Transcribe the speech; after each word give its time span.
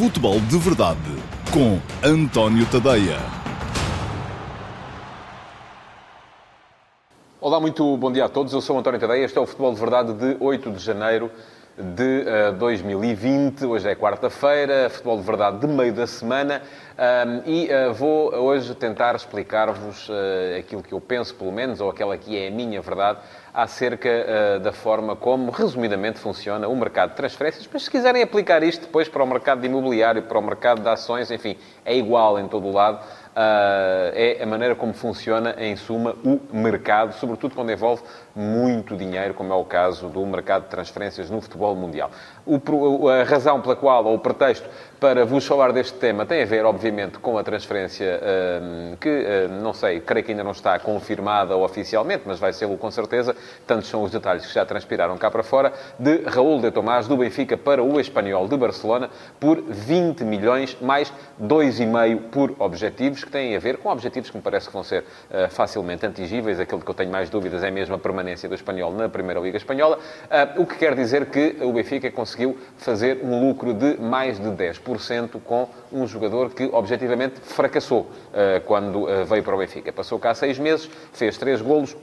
Futebol 0.00 0.40
de 0.40 0.56
Verdade 0.56 0.98
com 1.52 1.78
António 2.02 2.64
Tadeia. 2.70 3.18
Olá, 7.38 7.60
muito 7.60 7.98
bom 7.98 8.10
dia 8.10 8.24
a 8.24 8.28
todos. 8.30 8.50
Eu 8.54 8.62
sou 8.62 8.78
António 8.78 8.98
Tadeia. 8.98 9.26
Este 9.26 9.36
é 9.36 9.40
o 9.42 9.44
Futebol 9.44 9.74
de 9.74 9.78
Verdade 9.78 10.14
de 10.14 10.38
8 10.40 10.70
de 10.70 10.78
janeiro 10.78 11.30
de 11.80 12.24
uh, 12.50 12.52
2020. 12.52 13.64
Hoje 13.64 13.88
é 13.88 13.94
quarta-feira, 13.94 14.88
Futebol 14.90 15.16
de 15.16 15.22
Verdade 15.22 15.58
de 15.58 15.66
meio 15.66 15.92
da 15.92 16.06
semana. 16.06 16.62
E 17.46 17.68
uh, 17.72 17.94
vou 17.94 18.34
hoje 18.34 18.74
tentar 18.74 19.14
explicar-vos 19.14 20.08
uh, 20.08 20.58
aquilo 20.58 20.82
que 20.82 20.92
eu 20.92 21.00
penso, 21.00 21.34
pelo 21.34 21.50
menos, 21.50 21.80
ou 21.80 21.88
aquela 21.88 22.16
que 22.18 22.36
é 22.36 22.48
a 22.48 22.50
minha 22.50 22.80
verdade, 22.82 23.20
acerca 23.52 24.60
da 24.60 24.72
forma 24.72 25.16
como, 25.16 25.50
resumidamente, 25.50 26.20
funciona 26.20 26.68
o 26.68 26.76
mercado 26.76 27.10
de 27.10 27.16
transferências. 27.16 27.68
Mas 27.72 27.82
se 27.82 27.90
quiserem 27.90 28.22
aplicar 28.22 28.62
isto 28.62 28.82
depois 28.82 29.08
para 29.08 29.24
o 29.24 29.26
mercado 29.26 29.60
de 29.60 29.66
imobiliário, 29.66 30.22
para 30.22 30.38
o 30.38 30.42
mercado 30.42 30.82
de 30.82 30.88
ações, 30.88 31.30
enfim, 31.32 31.56
é 31.84 31.96
igual 31.96 32.38
em 32.38 32.46
todo 32.46 32.68
o 32.68 32.72
lado. 32.72 33.04
Uh, 33.30 34.10
é 34.12 34.42
a 34.42 34.46
maneira 34.46 34.74
como 34.74 34.92
funciona, 34.92 35.54
em 35.56 35.76
suma, 35.76 36.16
o 36.24 36.40
mercado, 36.52 37.14
sobretudo 37.14 37.54
quando 37.54 37.70
envolve 37.70 38.02
muito 38.34 38.96
dinheiro, 38.96 39.34
como 39.34 39.52
é 39.52 39.56
o 39.56 39.64
caso 39.64 40.08
do 40.08 40.26
mercado 40.26 40.64
de 40.64 40.68
transferências 40.68 41.30
no 41.30 41.40
futebol 41.40 41.76
mundial. 41.76 42.10
A 42.46 43.22
razão 43.22 43.60
pela 43.60 43.76
qual, 43.76 44.04
ou 44.04 44.16
o 44.16 44.18
pretexto 44.18 44.68
para 45.00 45.24
vos 45.24 45.46
falar 45.46 45.72
deste 45.72 45.94
tema, 45.94 46.26
tem 46.26 46.42
a 46.42 46.44
ver, 46.44 46.66
obviamente, 46.66 47.18
com 47.18 47.38
a 47.38 47.42
transferência 47.42 48.20
uh, 48.20 48.96
que, 48.98 49.08
uh, 49.08 49.62
não 49.62 49.72
sei, 49.72 49.98
creio 49.98 50.22
que 50.22 50.32
ainda 50.32 50.44
não 50.44 50.50
está 50.50 50.78
confirmada 50.78 51.56
oficialmente, 51.56 52.24
mas 52.26 52.38
vai 52.38 52.52
ser-lo 52.52 52.76
com 52.76 52.90
certeza, 52.90 53.34
tantos 53.66 53.88
são 53.88 54.02
os 54.02 54.10
detalhes 54.10 54.44
que 54.44 54.52
já 54.52 54.66
transpiraram 54.66 55.16
cá 55.16 55.30
para 55.30 55.42
fora, 55.42 55.72
de 55.98 56.18
Raul 56.26 56.60
de 56.60 56.70
Tomás, 56.70 57.08
do 57.08 57.16
Benfica, 57.16 57.56
para 57.56 57.82
o 57.82 57.98
Espanhol 57.98 58.46
de 58.46 58.58
Barcelona, 58.58 59.08
por 59.40 59.62
20 59.62 60.22
milhões, 60.22 60.76
mais 60.82 61.10
2,5 61.42 62.20
por 62.30 62.54
objetivos, 62.58 63.24
que 63.24 63.30
têm 63.30 63.56
a 63.56 63.58
ver 63.58 63.78
com 63.78 63.88
objetivos 63.88 64.28
que 64.28 64.36
me 64.36 64.42
parece 64.42 64.66
que 64.66 64.72
vão 64.74 64.82
ser 64.82 65.02
uh, 65.02 65.48
facilmente 65.48 66.04
atingíveis. 66.04 66.60
Aquilo 66.60 66.82
que 66.82 66.90
eu 66.90 66.94
tenho 66.94 67.10
mais 67.10 67.30
dúvidas 67.30 67.64
é 67.64 67.70
mesmo 67.70 67.94
a 67.94 67.98
permanência 67.98 68.46
do 68.50 68.54
Espanhol 68.54 68.92
na 68.92 69.08
Primeira 69.08 69.40
Liga 69.40 69.56
Espanhola, 69.56 69.96
uh, 69.96 70.60
o 70.60 70.66
que 70.66 70.76
quer 70.76 70.94
dizer 70.94 71.24
que 71.24 71.56
o 71.62 71.72
Benfica 71.72 72.10
conseguiu 72.10 72.58
fazer 72.76 73.20
um 73.24 73.48
lucro 73.48 73.72
de 73.72 73.98
mais 73.98 74.38
de 74.38 74.48
10% 74.50 74.89
com 75.40 75.68
um 75.92 76.06
jogador 76.06 76.50
que, 76.50 76.64
objetivamente, 76.72 77.40
fracassou 77.40 78.00
uh, 78.00 78.60
quando 78.66 79.06
veio 79.26 79.42
para 79.42 79.54
o 79.54 79.58
Benfica. 79.58 79.92
Passou 79.92 80.18
cá 80.18 80.34
seis 80.34 80.58
meses, 80.58 80.90
fez 81.12 81.36
três 81.36 81.60
golos, 81.60 81.96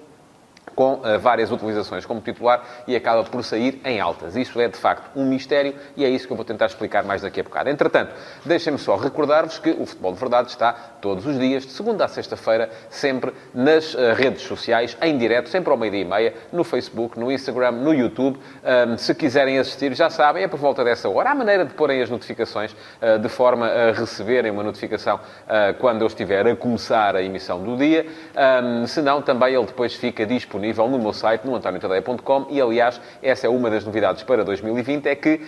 com 0.78 0.94
uh, 0.94 1.20
várias 1.20 1.52
utilizações 1.52 2.06
como 2.06 2.22
titular 2.22 2.64
e 2.88 2.96
acaba 2.96 3.24
por 3.24 3.44
sair 3.44 3.82
em 3.84 4.00
altas. 4.00 4.36
Isso 4.36 4.62
é, 4.62 4.68
de 4.68 4.78
facto, 4.78 5.10
um 5.18 5.26
mistério 5.26 5.74
e 5.96 6.06
é 6.06 6.10
isso 6.10 6.28
que 6.28 6.34
eu 6.34 6.38
vou 6.38 6.46
tentar 6.46 6.68
explicar 6.68 7.04
mais 7.04 7.24
daqui 7.24 7.40
a 7.40 7.44
bocado. 7.44 7.70
Entretanto, 7.70 8.14
deixem-me 8.46 8.78
só 8.78 8.96
recordar-vos 8.96 9.58
que 9.58 9.72
o 9.72 9.86
Futebol 9.88 10.14
de 10.14 10.20
Verdade 10.20 10.50
está 10.50 10.97
todos 11.02 11.26
os 11.26 11.40
dias, 11.40 11.64
de 11.64 11.72
segunda 11.72 12.06
a 12.06 12.08
sexta-feira, 12.08 12.70
sempre 12.90 13.34
nas 13.54 13.94
uh, 13.94 14.14
redes 14.16 14.44
sociais, 14.44 14.98
em 15.02 15.18
direto, 15.18 15.50
sempre 15.50 15.72
ao 15.72 15.78
meio-dia 15.78 16.02
e 16.02 16.06
meia, 16.06 16.34
no 16.52 16.64
Facebook, 16.64 17.20
no 17.20 17.32
Instagram, 17.32 17.72
no 17.72 17.94
YouTube. 17.94 18.40
Se 18.98 19.14
quiserem 19.16 19.58
assistir, 19.60 19.94
já 19.94 20.10
sabem, 20.10 20.44
é 20.44 20.48
por 20.48 20.60
volta 20.60 20.84
dessa 20.84 21.10
hora. 21.10 21.32
Há 21.32 21.36
maneira 21.36 21.66
de 21.66 21.74
porem 21.74 22.02
as 22.02 22.10
notificações 22.10 22.72
uh, 22.72 23.20
de 23.20 23.30
forma 23.30 23.68
a 23.68 23.92
receberem 23.92 24.52
uma 24.52 24.64
notificação 24.64 25.20
quando 25.80 26.02
eu 26.02 26.08
estiver 26.08 26.46
a 26.48 26.56
começar 26.56 27.16
a 27.16 27.22
emissão 27.22 27.64
do 27.64 27.78
dia. 27.78 28.06
Se 28.86 29.02
não, 29.02 29.22
também 29.22 29.54
ele 29.54 29.66
depois 29.66 29.94
fica 29.94 30.26
disponível 30.26 30.88
no 30.88 31.00
meu 31.00 31.14
site, 31.14 31.46
no 31.46 31.56
antoniotadeia.com, 31.56 32.48
e 32.50 32.62
aliás, 32.62 33.00
essa 33.22 33.48
é 33.48 33.50
uma 33.50 33.70
das 33.70 33.84
novidades 33.86 34.24
para 34.24 34.44
2020, 34.44 35.06
é 35.08 35.16
que 35.16 35.42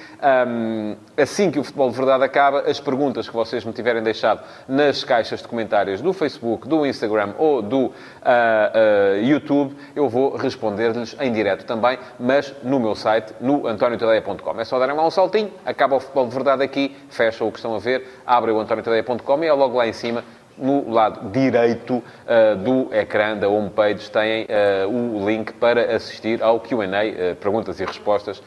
assim 1.17 1.51
que 1.51 1.59
o 1.59 1.63
Futebol 1.63 1.89
de 1.89 1.97
Verdade 1.97 2.23
acaba, 2.23 2.61
as 2.61 2.79
perguntas 2.79 3.27
que 3.27 3.33
vocês 3.33 3.63
me 3.63 3.73
tiverem 3.73 4.01
deixado 4.01 4.43
nas 4.67 5.03
caixas 5.03 5.41
de 5.41 5.47
comentários 5.49 6.01
do 6.01 6.13
Facebook, 6.13 6.67
do 6.67 6.85
Instagram 6.85 7.33
ou 7.37 7.61
do 7.61 7.87
uh, 7.87 7.91
uh, 7.91 9.23
YouTube, 9.23 9.75
eu 9.95 10.07
vou 10.07 10.37
responder-lhes 10.37 11.15
em 11.19 11.31
direto 11.33 11.65
também, 11.65 11.97
mas 12.19 12.53
no 12.63 12.79
meu 12.79 12.95
site, 12.95 13.33
no 13.41 13.67
antoniotadeia.com. 13.67 14.59
É 14.59 14.63
só 14.63 14.79
darem 14.79 14.95
lá 14.95 15.05
um 15.05 15.11
saltinho, 15.11 15.51
acaba 15.65 15.95
o 15.95 15.99
Futebol 15.99 16.27
de 16.27 16.35
Verdade 16.35 16.63
aqui, 16.63 16.95
fecha 17.09 17.43
o 17.43 17.51
que 17.51 17.57
estão 17.57 17.75
a 17.75 17.79
ver, 17.79 18.21
abre 18.25 18.51
o 18.51 18.59
antoniotadeia.com 18.59 19.43
e 19.43 19.47
é 19.47 19.53
logo 19.53 19.77
lá 19.77 19.87
em 19.87 19.93
cima 19.93 20.23
no 20.59 20.91
lado 20.91 21.29
direito 21.29 21.95
uh, 21.95 22.55
do 22.57 22.93
ecrã 22.93 23.35
da 23.37 23.47
homepage 23.47 24.09
têm 24.11 24.45
uh, 24.45 24.87
o 24.87 25.27
link 25.27 25.53
para 25.53 25.95
assistir 25.95 26.43
ao 26.43 26.59
Q&A, 26.59 26.85
uh, 26.85 27.35
perguntas 27.35 27.79
e 27.79 27.85
respostas 27.85 28.41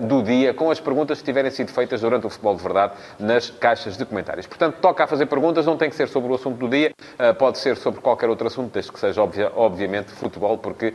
do 0.00 0.22
dia, 0.22 0.52
com 0.52 0.70
as 0.70 0.78
perguntas 0.78 1.20
que 1.20 1.24
tiverem 1.24 1.50
sido 1.50 1.72
feitas 1.72 2.02
durante 2.02 2.26
o 2.26 2.30
Futebol 2.30 2.54
de 2.54 2.62
Verdade 2.62 2.92
nas 3.18 3.48
caixas 3.48 3.96
de 3.96 4.04
comentários. 4.04 4.46
Portanto, 4.46 4.76
toca 4.82 5.04
a 5.04 5.06
fazer 5.06 5.24
perguntas, 5.24 5.64
não 5.64 5.78
tem 5.78 5.88
que 5.88 5.96
ser 5.96 6.08
sobre 6.08 6.30
o 6.30 6.34
assunto 6.34 6.58
do 6.58 6.68
dia, 6.68 6.92
pode 7.38 7.56
ser 7.56 7.78
sobre 7.78 8.02
qualquer 8.02 8.28
outro 8.28 8.46
assunto, 8.48 8.70
desde 8.70 8.92
que 8.92 9.00
seja, 9.00 9.22
obvia, 9.22 9.50
obviamente, 9.56 10.10
futebol, 10.10 10.58
porque 10.58 10.92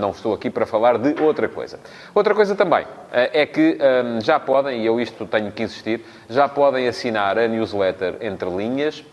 não 0.00 0.12
estou 0.12 0.32
aqui 0.32 0.48
para 0.48 0.64
falar 0.64 0.96
de 0.96 1.22
outra 1.22 1.50
coisa. 1.50 1.78
Outra 2.14 2.34
coisa 2.34 2.54
também 2.54 2.86
é 3.12 3.44
que 3.44 3.76
já 4.22 4.40
podem, 4.40 4.80
e 4.80 4.86
eu 4.86 4.98
isto 4.98 5.26
tenho 5.26 5.52
que 5.52 5.62
insistir, 5.62 6.02
já 6.30 6.48
podem 6.48 6.88
assinar 6.88 7.38
a 7.38 7.46
newsletter 7.46 8.16
Entre 8.22 8.48
Linhas, 8.48 9.04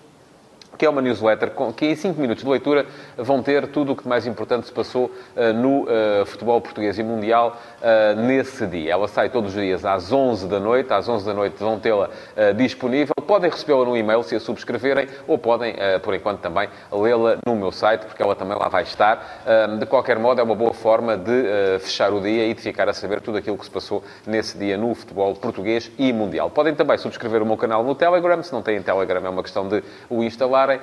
que 0.77 0.85
é 0.85 0.89
uma 0.89 1.01
newsletter 1.01 1.51
que 1.75 1.85
em 1.85 1.95
5 1.95 2.19
minutos 2.19 2.43
de 2.43 2.49
leitura 2.49 2.85
vão 3.17 3.41
ter 3.41 3.67
tudo 3.67 3.93
o 3.93 3.95
que 3.95 4.07
mais 4.07 4.27
importante 4.27 4.67
se 4.67 4.71
passou 4.71 5.05
uh, 5.05 5.53
no 5.53 5.83
uh, 5.83 6.25
futebol 6.25 6.59
português 6.61 6.97
e 6.99 7.03
mundial 7.03 7.57
uh, 7.81 8.21
nesse 8.21 8.65
dia. 8.67 8.91
Ela 8.91 9.07
sai 9.07 9.29
todos 9.29 9.55
os 9.55 9.61
dias 9.61 9.85
às 9.85 10.11
11 10.11 10.47
da 10.47 10.59
noite, 10.59 10.91
às 10.93 11.07
11 11.07 11.25
da 11.25 11.33
noite 11.33 11.55
vão 11.59 11.79
tê-la 11.79 12.09
disponível. 12.55 13.13
Podem 13.25 13.49
recebê-la 13.49 13.85
no 13.85 13.97
e-mail 13.97 14.23
se 14.23 14.35
a 14.35 14.39
subscreverem 14.39 15.07
ou 15.27 15.37
podem, 15.37 15.75
por 16.03 16.13
enquanto, 16.13 16.39
também 16.39 16.69
lê-la 16.91 17.37
no 17.45 17.55
meu 17.55 17.71
site, 17.71 18.05
porque 18.05 18.21
ela 18.21 18.35
também 18.35 18.57
lá 18.57 18.67
vai 18.67 18.83
estar. 18.83 19.43
de 19.79 19.85
qualquer 19.85 20.19
modo, 20.19 20.39
é 20.39 20.43
uma 20.43 20.55
boa 20.55 20.73
forma 20.73 21.17
de 21.17 21.79
fechar 21.79 22.13
o 22.13 22.21
dia 22.21 22.45
e 22.47 22.53
de 22.53 22.61
ficar 22.61 22.87
a 22.87 22.93
saber 22.93 23.21
tudo 23.21 23.37
aquilo 23.37 23.57
que 23.57 23.65
se 23.65 23.71
passou 23.71 24.03
nesse 24.25 24.57
dia 24.57 24.77
no 24.77 24.93
futebol 24.93 25.33
português 25.35 25.91
e 25.97 26.11
mundial. 26.13 26.49
Podem 26.49 26.75
também 26.75 26.97
subscrever 26.97 27.41
o 27.41 27.45
meu 27.45 27.57
canal 27.57 27.83
no 27.83 27.95
Telegram, 27.95 28.41
se 28.43 28.53
não 28.53 28.61
têm 28.61 28.81
Telegram 28.81 29.25
é 29.25 29.29
uma 29.29 29.43
questão 29.43 29.67
de 29.67 29.83
o 30.09 30.23
instalar 30.23 30.64
uh, 30.69 30.79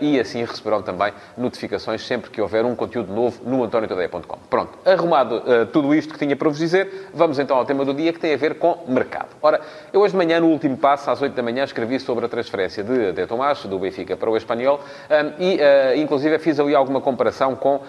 e 0.00 0.18
assim 0.18 0.44
receberão 0.44 0.82
também 0.82 1.12
notificações 1.36 2.06
sempre 2.06 2.30
que 2.30 2.40
houver 2.40 2.64
um 2.64 2.74
conteúdo 2.74 3.12
novo 3.12 3.40
no 3.44 3.64
antoniotadeia.com. 3.64 4.38
Pronto, 4.48 4.78
arrumado 4.84 5.36
uh, 5.36 5.66
tudo 5.66 5.94
isto 5.94 6.12
que 6.12 6.18
tinha 6.18 6.36
para 6.36 6.48
vos 6.48 6.58
dizer, 6.58 7.10
vamos 7.12 7.38
então 7.38 7.56
ao 7.56 7.64
tema 7.64 7.84
do 7.84 7.92
dia 7.92 8.12
que 8.12 8.18
tem 8.18 8.34
a 8.34 8.36
ver 8.36 8.58
com 8.58 8.84
mercado. 8.86 9.28
Ora, 9.42 9.60
eu 9.92 10.00
hoje 10.00 10.12
de 10.12 10.18
manhã, 10.18 10.40
no 10.40 10.48
último 10.48 10.76
passo, 10.76 11.10
às 11.10 11.20
8 11.20 11.34
da 11.34 11.42
manhã, 11.42 11.64
escrevi 11.64 11.98
sobre 11.98 12.26
a 12.26 12.28
transferência 12.28 12.82
de, 12.82 13.12
de 13.12 13.26
Tomás, 13.26 13.64
do 13.64 13.78
Benfica 13.78 14.16
para 14.16 14.30
o 14.30 14.36
Espanhol, 14.36 14.78
um, 14.78 15.14
eh, 15.14 15.34
e 15.38 15.56
uh, 15.56 16.02
inclusive 16.02 16.38
fiz 16.38 16.60
ali 16.60 16.74
alguma 16.74 17.00
comparação 17.00 17.56
com 17.56 17.80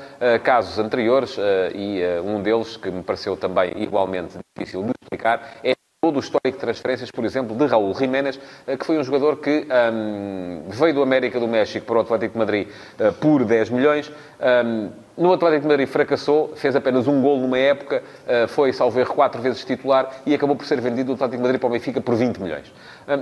casos 0.44 0.80
anteriores 0.80 1.38
e 1.74 2.02
um 2.24 2.42
deles 2.42 2.78
que 2.78 2.90
me 2.90 3.04
pareceu 3.04 3.38
também 3.38 3.74
igualmente 3.78 4.38
difícil 4.58 4.84
de 4.84 4.92
explicar 5.02 5.58
é 5.64 5.75
todo 6.06 6.18
o 6.18 6.20
histórico 6.20 6.52
de 6.52 6.60
transferências, 6.60 7.10
por 7.10 7.26
exemplo, 7.26 7.56
de 7.56 7.66
Raul 7.66 7.92
Jiménez, 7.96 8.40
eh, 8.68 8.78
que 8.78 8.86
foi 8.86 9.00
um 9.00 9.04
jogador 9.04 9.38
que 9.38 9.66
um, 9.92 10.70
veio 10.70 10.94
do 10.94 11.02
América 11.02 11.40
do 11.40 11.48
México 11.48 11.84
para 11.84 11.98
o 11.98 12.02
Atlético 12.02 12.34
de 12.34 12.38
Madrid 12.38 12.68
uh, 13.00 13.12
por 13.14 13.44
10 13.44 13.72
milhões. 13.72 14.12
Um, 14.40 14.92
no 15.18 15.32
Atlético 15.32 15.62
de 15.62 15.68
Madrid 15.68 15.88
fracassou, 15.88 16.54
fez 16.56 16.76
apenas 16.76 17.08
um 17.08 17.22
gol 17.22 17.40
numa 17.40 17.58
época, 17.58 18.04
uh, 18.28 18.48
foi, 18.48 18.74
salvo 18.74 19.00
erro, 19.00 19.14
quatro 19.14 19.42
vezes 19.42 19.64
titular 19.64 20.10
e 20.26 20.34
acabou 20.34 20.56
por 20.56 20.66
ser 20.66 20.82
vendido 20.82 21.06
do 21.06 21.14
Atlético 21.14 21.38
de 21.38 21.44
Madrid 21.44 21.60
para 21.60 21.68
o 21.68 21.72
Benfica 21.72 22.02
por 22.02 22.16
20 22.16 22.38
milhões. 22.38 22.72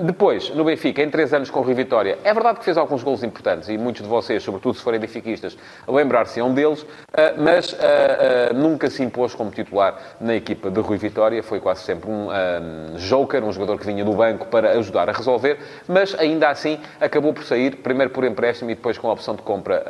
Depois, 0.06 0.50
no 0.56 0.64
Benfica, 0.64 1.02
em 1.04 1.10
três 1.10 1.34
anos 1.34 1.50
com 1.50 1.60
o 1.60 1.64
Rui 1.64 1.74
Vitória, 1.74 2.18
é 2.24 2.34
verdade 2.34 2.60
que 2.60 2.66
fez 2.66 2.78
alguns 2.78 3.04
gols 3.04 3.22
importantes 3.22 3.68
e 3.68 3.78
muitos 3.78 4.02
de 4.02 4.08
vocês, 4.08 4.42
sobretudo 4.42 4.78
se 4.78 4.82
forem 4.82 4.98
benfiquistas, 4.98 5.58
lembrar-se-ão 5.86 6.54
deles, 6.54 6.86
ah, 7.14 7.34
mas 7.38 7.76
nunca 8.56 8.90
se 8.90 9.04
impôs 9.04 9.36
como 9.36 9.52
titular 9.52 10.00
na 10.22 10.36
equipa 10.36 10.72
de 10.72 10.80
Rui 10.80 10.98
Vitória. 10.98 11.44
Foi 11.44 11.60
quase 11.60 11.84
sempre 11.84 12.10
um, 12.10 12.30
joker, 12.96 13.44
um 13.44 13.52
jogador 13.52 13.78
que 13.78 13.86
vinha 13.86 14.06
do 14.06 14.14
banco 14.14 14.48
para 14.48 14.72
ajudar 14.72 15.10
a 15.10 15.12
resolver, 15.12 15.58
mas 15.86 16.16
ainda 16.18 16.48
assim 16.48 16.80
acabou 17.02 17.34
por 17.34 17.44
sair, 17.44 17.76
primeiro 17.76 18.12
por 18.12 18.24
empréstimo 18.24 18.72
e 18.72 18.76
depois 18.76 18.98
com 18.98 19.10
a 19.10 19.14
opção 19.14 19.36
de 19.36 19.42
compra 19.42 19.84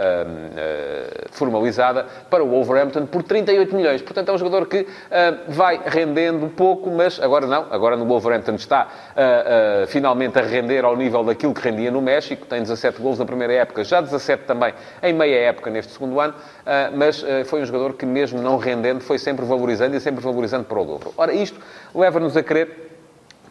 formalizada 1.32 1.93
para 2.30 2.44
o 2.44 2.48
Wolverhampton 2.50 3.06
por 3.06 3.24
38 3.24 3.76
milhões. 3.76 4.02
Portanto, 4.02 4.30
é 4.30 4.34
um 4.34 4.38
jogador 4.38 4.68
que 4.68 4.88
vai 5.48 5.80
rendendo 5.86 6.48
pouco, 6.50 6.90
mas 6.90 7.20
agora 7.22 7.46
não, 7.46 7.68
agora 7.70 7.96
no 7.96 8.06
Wolverhampton 8.06 8.56
está 8.56 8.88
finalmente 9.88 10.40
a 10.40 10.42
render 10.42 10.86
ao 10.86 10.96
nível 10.96 11.24
daquilo 11.24 11.54
que 11.54 11.62
rendia 11.62 11.92
no 11.92 12.02
México. 12.02 12.46
Tem 12.46 12.62
17 12.62 13.02
gols 13.02 13.20
na 13.20 13.26
primeira 13.26 13.54
época, 13.54 13.84
já 13.84 14.02
17 14.02 14.44
também 14.44 14.74
em 15.02 15.14
meia 15.14 15.50
época 15.50 15.70
neste 15.70 15.94
segundo 15.94 16.20
ano, 16.20 16.34
mas 16.96 17.24
foi 17.46 17.62
um 17.62 17.66
jogador 17.66 17.94
que, 17.94 18.06
mesmo 18.06 18.42
não 18.42 18.58
rendendo, 18.58 19.02
foi 19.02 19.18
sempre 19.20 19.46
valorizando 19.46 19.96
e 19.96 20.00
sempre 20.00 20.24
valorizando 20.24 20.64
para 20.64 20.80
o 20.80 20.86
dobro. 20.86 21.14
Ora, 21.18 21.34
isto 21.34 21.60
leva-nos 21.94 22.38
a 22.38 22.44
crer 22.44 22.93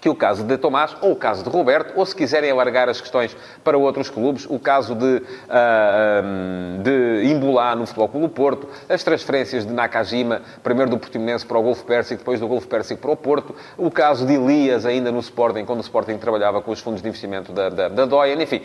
que 0.02 0.08
o 0.08 0.16
caso 0.16 0.42
de 0.42 0.58
Tomás 0.58 0.96
ou 1.00 1.12
o 1.12 1.16
caso 1.16 1.44
de 1.44 1.48
Roberto, 1.48 1.92
ou 1.94 2.04
se 2.04 2.14
quiserem 2.14 2.50
alargar 2.50 2.88
as 2.88 3.00
questões 3.00 3.36
para 3.62 3.78
outros 3.78 4.10
clubes, 4.10 4.44
o 4.50 4.58
caso 4.58 4.96
de, 4.96 5.22
uh, 5.22 6.82
de 6.82 7.30
Imbulá 7.30 7.76
no 7.76 7.86
Futebol 7.86 8.08
Clube 8.08 8.34
Porto, 8.34 8.68
as 8.88 9.04
transferências 9.04 9.64
de 9.64 9.72
Nakajima, 9.72 10.42
primeiro 10.60 10.90
do 10.90 10.98
Portimonense 10.98 11.46
para 11.46 11.56
o 11.56 11.62
Golfo 11.62 11.84
Pérsico, 11.84 12.18
depois 12.18 12.40
do 12.40 12.48
Golfo 12.48 12.66
Pérsico 12.66 13.00
para 13.00 13.12
o 13.12 13.16
Porto, 13.16 13.54
o 13.78 13.92
caso 13.92 14.26
de 14.26 14.34
Elias 14.34 14.84
ainda 14.84 15.12
no 15.12 15.20
Sporting, 15.20 15.64
quando 15.64 15.78
o 15.78 15.82
Sporting 15.82 16.18
trabalhava 16.18 16.60
com 16.60 16.72
os 16.72 16.80
fundos 16.80 17.00
de 17.00 17.06
investimento 17.06 17.52
da, 17.52 17.68
da, 17.68 17.88
da 17.88 18.04
Doyen, 18.04 18.42
enfim. 18.42 18.60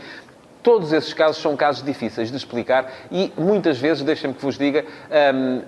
Todos 0.64 0.92
esses 0.92 1.14
casos 1.14 1.40
são 1.40 1.56
casos 1.56 1.84
difíceis 1.84 2.32
de 2.32 2.36
explicar 2.36 2.92
e 3.12 3.32
muitas 3.38 3.78
vezes, 3.78 4.02
deixem-me 4.02 4.34
que 4.36 4.42
vos 4.42 4.58
diga, 4.58 4.84
um, 5.36 5.62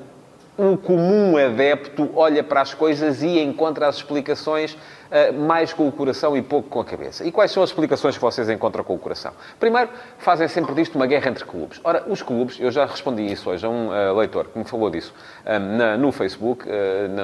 um 0.60 0.76
comum 0.76 1.38
adepto 1.38 2.10
olha 2.16 2.44
para 2.44 2.60
as 2.60 2.74
coisas 2.74 3.22
e 3.24 3.40
encontra 3.40 3.88
as 3.88 3.98
explicações 3.98 4.76
mais 5.34 5.74
com 5.74 5.88
o 5.88 5.92
coração 5.92 6.38
e 6.38 6.42
pouco 6.42 6.70
com 6.70 6.80
a 6.80 6.86
cabeça. 6.86 7.26
E 7.26 7.32
quais 7.32 7.52
são 7.52 7.64
as 7.64 7.70
explicações 7.70 8.16
que 8.16 8.22
vocês 8.22 8.50
encontram 8.50 8.84
com 8.84 8.96
o 8.96 9.00
coração? 9.00 9.32
Primeiro, 9.60 9.90
fazem 10.18 10.48
sempre 10.48 10.74
disto 10.76 10.96
uma 10.96 11.08
guerra 11.08 11.30
entre 11.30 11.46
clubes. 11.46 11.80
Ora, 11.84 12.06
os 12.08 12.22
clubes, 12.22 12.60
eu 12.60 12.72
já 12.72 12.86
respondi 12.86 13.26
isso 13.26 13.50
hoje 13.50 13.66
a 13.66 13.70
um 13.70 13.90
uh, 13.90 14.18
leitor 14.18 14.48
que 14.48 14.58
me 14.58 14.66
falou 14.66 14.90
disso 14.90 15.14
na, 15.46 15.98
no 15.98 16.12
Facebook, 16.12 16.66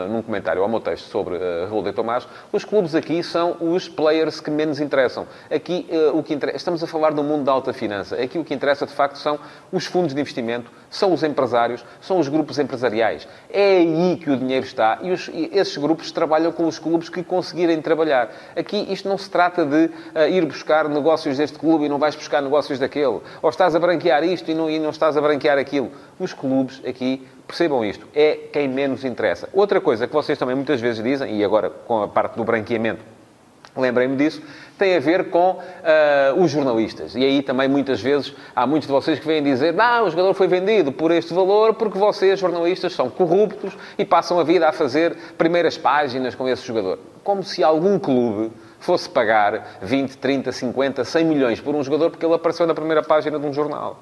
num 0.09 0.21
comentário 0.21 0.61
ao 0.61 0.69
meu 0.69 0.79
texto 0.79 1.09
sobre 1.09 1.37
Raul 1.69 1.83
de 1.83 1.93
Tomás, 1.93 2.27
os 2.51 2.65
clubes 2.65 2.95
aqui 2.95 3.21
são 3.21 3.57
os 3.59 3.87
players 3.87 4.39
que 4.39 4.49
menos 4.49 4.79
interessam. 4.79 5.27
Aqui, 5.51 5.87
o 6.13 6.23
que 6.23 6.37
estamos 6.53 6.83
a 6.83 6.87
falar 6.87 7.11
do 7.11 7.23
mundo 7.23 7.43
da 7.43 7.51
alta 7.51 7.73
finança. 7.73 8.15
Aqui 8.15 8.37
o 8.37 8.43
que 8.43 8.53
interessa, 8.53 8.85
de 8.85 8.93
facto, 8.93 9.17
são 9.17 9.39
os 9.71 9.85
fundos 9.85 10.13
de 10.13 10.19
investimento, 10.19 10.71
são 10.89 11.13
os 11.13 11.23
empresários, 11.23 11.85
são 12.01 12.19
os 12.19 12.27
grupos 12.27 12.57
empresariais. 12.57 13.27
É 13.49 13.77
aí 13.77 14.17
que 14.17 14.29
o 14.29 14.37
dinheiro 14.37 14.65
está 14.65 14.99
e, 15.01 15.11
os, 15.11 15.27
e 15.27 15.49
esses 15.53 15.77
grupos 15.77 16.11
trabalham 16.11 16.51
com 16.51 16.67
os 16.67 16.79
clubes 16.79 17.09
que 17.09 17.23
conseguirem 17.23 17.74
trabalhar. 17.81 18.29
Aqui 18.55 18.87
isto 18.91 19.07
não 19.07 19.17
se 19.17 19.29
trata 19.29 19.65
de 19.65 19.85
uh, 19.85 20.29
ir 20.29 20.45
buscar 20.45 20.87
negócios 20.89 21.37
deste 21.37 21.57
clube 21.57 21.85
e 21.85 21.89
não 21.89 21.97
vais 21.97 22.15
buscar 22.15 22.41
negócios 22.41 22.79
daquele. 22.79 23.19
Ou 23.41 23.49
estás 23.49 23.75
a 23.75 23.79
branquear 23.79 24.23
isto 24.23 24.49
e 24.49 24.53
não, 24.53 24.69
e 24.69 24.79
não 24.79 24.89
estás 24.89 25.17
a 25.17 25.21
branquear 25.21 25.57
aquilo. 25.57 25.91
Os 26.19 26.33
clubes 26.33 26.81
aqui 26.85 27.27
percebam 27.47 27.85
isto, 27.85 28.07
é 28.13 28.35
quem 28.51 28.67
menos 28.67 29.03
interessa. 29.05 29.47
Outra 29.53 29.79
coisa 29.79 30.07
que 30.07 30.13
vocês 30.13 30.37
também 30.37 30.55
muitas 30.55 30.81
vezes 30.81 31.03
dizem, 31.03 31.37
e 31.37 31.43
agora 31.43 31.69
com 31.69 32.03
a 32.03 32.07
parte 32.07 32.35
do 32.35 32.43
branqueamento, 32.43 33.01
lembrem-me 33.75 34.15
disso, 34.15 34.41
tem 34.77 34.95
a 34.95 34.99
ver 34.99 35.29
com 35.29 35.51
uh, 35.51 36.41
os 36.41 36.51
jornalistas. 36.51 37.15
E 37.15 37.23
aí 37.23 37.41
também 37.41 37.67
muitas 37.67 38.01
vezes 38.01 38.33
há 38.55 38.67
muitos 38.67 38.87
de 38.87 38.93
vocês 38.93 39.19
que 39.19 39.25
vêm 39.25 39.41
dizer 39.41 39.73
não, 39.73 40.05
o 40.05 40.09
jogador 40.09 40.33
foi 40.33 40.47
vendido 40.47 40.91
por 40.91 41.11
este 41.11 41.33
valor 41.33 41.73
porque 41.73 41.97
vocês, 41.97 42.39
jornalistas, 42.39 42.93
são 42.93 43.09
corruptos 43.09 43.73
e 43.97 44.05
passam 44.05 44.39
a 44.39 44.43
vida 44.43 44.67
a 44.67 44.71
fazer 44.71 45.15
primeiras 45.37 45.77
páginas 45.77 46.35
com 46.35 46.47
esse 46.47 46.65
jogador. 46.65 46.99
Como 47.23 47.43
se 47.43 47.63
algum 47.63 47.97
clube 47.97 48.51
fosse 48.79 49.09
pagar 49.09 49.77
20, 49.81 50.17
30, 50.17 50.51
50, 50.51 51.03
100 51.03 51.25
milhões 51.25 51.59
por 51.59 51.73
um 51.73 51.83
jogador 51.83 52.11
porque 52.11 52.25
ele 52.25 52.35
apareceu 52.35 52.67
na 52.67 52.73
primeira 52.73 53.01
página 53.01 53.39
de 53.39 53.45
um 53.45 53.53
jornal. 53.53 53.99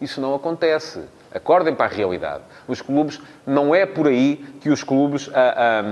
Isso 0.00 0.20
não 0.20 0.34
acontece. 0.34 1.00
Acordem 1.32 1.74
para 1.74 1.86
a 1.86 1.88
realidade. 1.88 2.42
Os 2.68 2.80
clubes, 2.80 3.20
não 3.46 3.74
é 3.74 3.86
por 3.86 4.06
aí 4.06 4.36
que 4.60 4.68
os 4.68 4.82
clubes 4.82 5.30
ah, 5.34 5.54
ah, 5.56 5.82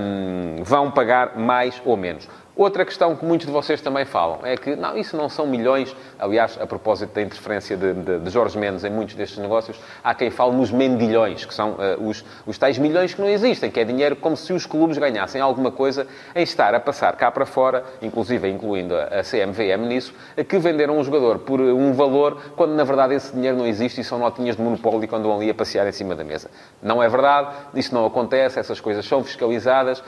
vão 0.63 0.91
pagar 0.91 1.37
mais 1.37 1.81
ou 1.85 1.97
menos. 1.97 2.27
Outra 2.57 2.85
questão 2.85 3.17
que 3.17 3.25
muitos 3.25 3.45
de 3.45 3.51
vocês 3.51 3.81
também 3.81 4.05
falam 4.05 4.39
é 4.43 4.55
que, 4.55 4.77
não, 4.77 4.97
isso 4.97 5.17
não 5.17 5.27
são 5.27 5.45
milhões. 5.45 5.93
Aliás, 6.17 6.57
a 6.57 6.65
propósito 6.65 7.13
da 7.13 7.21
interferência 7.21 7.75
de, 7.75 7.93
de, 7.93 8.19
de 8.19 8.29
Jorge 8.29 8.57
Mendes 8.57 8.85
em 8.85 8.89
muitos 8.89 9.13
destes 9.13 9.37
negócios, 9.39 9.77
há 10.01 10.15
quem 10.15 10.29
fale 10.29 10.55
nos 10.55 10.71
mendilhões, 10.71 11.43
que 11.43 11.53
são 11.53 11.71
uh, 11.71 12.07
os, 12.07 12.23
os 12.47 12.57
tais 12.57 12.77
milhões 12.77 13.13
que 13.13 13.19
não 13.19 13.27
existem, 13.27 13.69
que 13.69 13.77
é 13.77 13.83
dinheiro 13.83 14.15
como 14.15 14.37
se 14.37 14.53
os 14.53 14.65
clubes 14.65 14.97
ganhassem 14.97 15.41
alguma 15.41 15.69
coisa 15.69 16.07
em 16.33 16.43
estar 16.43 16.73
a 16.73 16.79
passar 16.79 17.17
cá 17.17 17.29
para 17.29 17.45
fora, 17.45 17.83
inclusive 18.01 18.49
incluindo 18.49 18.95
a, 18.95 19.03
a 19.03 19.21
CMVM 19.21 19.85
nisso, 19.85 20.13
que 20.47 20.57
venderam 20.57 20.97
um 20.97 21.03
jogador 21.03 21.39
por 21.39 21.59
um 21.59 21.91
valor, 21.91 22.41
quando 22.55 22.73
na 22.73 22.85
verdade 22.85 23.15
esse 23.15 23.33
dinheiro 23.33 23.57
não 23.57 23.67
existe 23.67 23.99
e 23.99 24.03
são 24.03 24.17
notinhas 24.17 24.55
de 24.55 24.61
monopólio 24.61 25.05
quando 25.09 25.23
vão 25.23 25.35
ali 25.35 25.49
a 25.49 25.53
passear 25.53 25.85
em 25.89 25.91
cima 25.91 26.15
da 26.15 26.23
mesa. 26.23 26.49
Não 26.81 27.03
é 27.03 27.09
verdade, 27.09 27.49
isso 27.73 27.93
não 27.93 28.05
acontece, 28.05 28.57
essas 28.57 28.79
coisas 28.79 29.05
são 29.05 29.21
fiscalizadas 29.25 29.99
uh, 29.99 30.03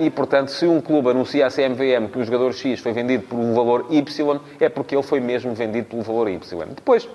e, 0.00 0.10
portanto, 0.10 0.48
se 0.48 0.66
um 0.66 0.80
clube 0.80 1.10
anuncia 1.10 1.46
a 1.46 1.50
CMVM 1.50 1.83
CVM 1.84 2.08
que 2.08 2.18
o 2.18 2.24
jogador 2.24 2.52
X 2.54 2.80
foi 2.80 2.92
vendido 2.92 3.24
por 3.24 3.38
um 3.38 3.54
valor 3.54 3.86
Y, 3.90 4.40
é 4.58 4.68
porque 4.68 4.94
ele 4.94 5.02
foi 5.02 5.20
mesmo 5.20 5.54
vendido 5.54 5.88
pelo 5.88 6.02
valor 6.02 6.28
Y. 6.28 6.40
Depois, 6.74 7.08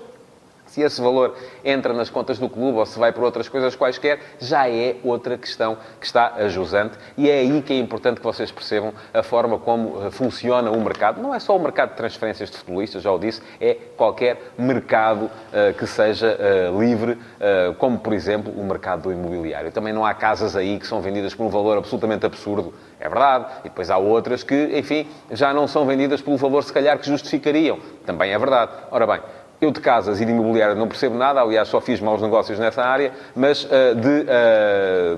se 0.69 0.81
esse 0.81 1.01
valor 1.01 1.35
entra 1.63 1.93
nas 1.93 2.09
contas 2.09 2.37
do 2.37 2.47
clube 2.47 2.77
ou 2.77 2.85
se 2.85 2.97
vai 2.97 3.11
por 3.11 3.23
outras 3.23 3.49
coisas 3.49 3.75
quaisquer, 3.75 4.19
já 4.39 4.69
é 4.69 4.95
outra 5.03 5.37
questão 5.37 5.77
que 5.99 6.05
está 6.05 6.33
ajusante 6.35 6.97
e 7.17 7.29
é 7.29 7.39
aí 7.39 7.61
que 7.61 7.73
é 7.73 7.77
importante 7.77 8.17
que 8.17 8.23
vocês 8.23 8.51
percebam 8.51 8.93
a 9.13 9.23
forma 9.23 9.57
como 9.57 10.05
eh, 10.05 10.11
funciona 10.11 10.71
o 10.71 10.81
mercado. 10.81 11.21
Não 11.21 11.33
é 11.33 11.39
só 11.39 11.55
o 11.55 11.59
mercado 11.59 11.89
de 11.89 11.95
transferências 11.95 12.49
de 12.49 12.57
futebolistas, 12.57 13.01
já 13.01 13.11
o 13.11 13.17
disse, 13.17 13.41
é 13.59 13.75
qualquer 13.97 14.51
mercado 14.57 15.25
uh, 15.25 15.73
que 15.77 15.85
seja 15.87 16.37
uh, 16.37 16.79
livre, 16.79 17.13
uh, 17.13 17.73
como 17.77 17.97
por 17.99 18.13
exemplo 18.13 18.51
o 18.51 18.63
mercado 18.63 19.03
do 19.03 19.11
imobiliário. 19.11 19.71
Também 19.71 19.93
não 19.93 20.05
há 20.05 20.13
casas 20.13 20.55
aí 20.55 20.79
que 20.79 20.87
são 20.87 21.01
vendidas 21.01 21.33
por 21.33 21.45
um 21.45 21.49
valor 21.49 21.77
absolutamente 21.77 22.25
absurdo 22.25 22.73
é 22.99 23.07
verdade. 23.07 23.45
E 23.61 23.63
depois 23.69 23.89
há 23.89 23.97
outras 23.97 24.43
que, 24.43 24.77
enfim, 24.77 25.07
já 25.31 25.53
não 25.53 25.67
são 25.67 25.85
vendidas 25.85 26.21
pelo 26.21 26.37
valor, 26.37 26.63
se 26.63 26.73
calhar, 26.73 26.99
que 26.99 27.07
justificariam. 27.07 27.79
Também 28.05 28.33
é 28.33 28.37
verdade. 28.37 28.71
Ora 28.91 29.07
bem, 29.07 29.21
eu 29.61 29.71
de 29.71 29.79
casas 29.79 30.21
e 30.21 30.25
de 30.25 30.31
imobiliário 30.31 30.75
não 30.75 30.87
percebo 30.87 31.15
nada, 31.17 31.41
aliás, 31.41 31.67
só 31.67 31.81
fiz 31.81 31.99
maus 31.99 32.21
negócios 32.21 32.57
nessa 32.57 32.83
área, 32.83 33.11
mas 33.35 33.65
uh, 33.65 33.95
de 33.95 34.25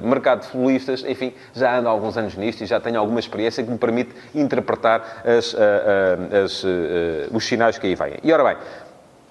uh, 0.03 0.07
mercado 0.07 0.41
de 0.41 0.47
futbolistas, 0.47 1.03
enfim, 1.07 1.33
já 1.53 1.77
ando 1.77 1.87
há 1.87 1.91
alguns 1.91 2.17
anos 2.17 2.35
nisto 2.35 2.61
e 2.63 2.65
já 2.65 2.79
tenho 2.79 2.99
alguma 2.99 3.19
experiência 3.19 3.63
que 3.63 3.69
me 3.69 3.77
permite 3.77 4.13
interpretar 4.33 5.23
as, 5.25 5.53
uh, 5.53 5.57
as, 6.43 6.65
os 7.31 7.45
sinais 7.45 7.77
que 7.77 7.87
aí 7.87 7.95
vêm. 7.95 8.15
E 8.23 8.33
ora 8.33 8.43
bem, 8.43 8.57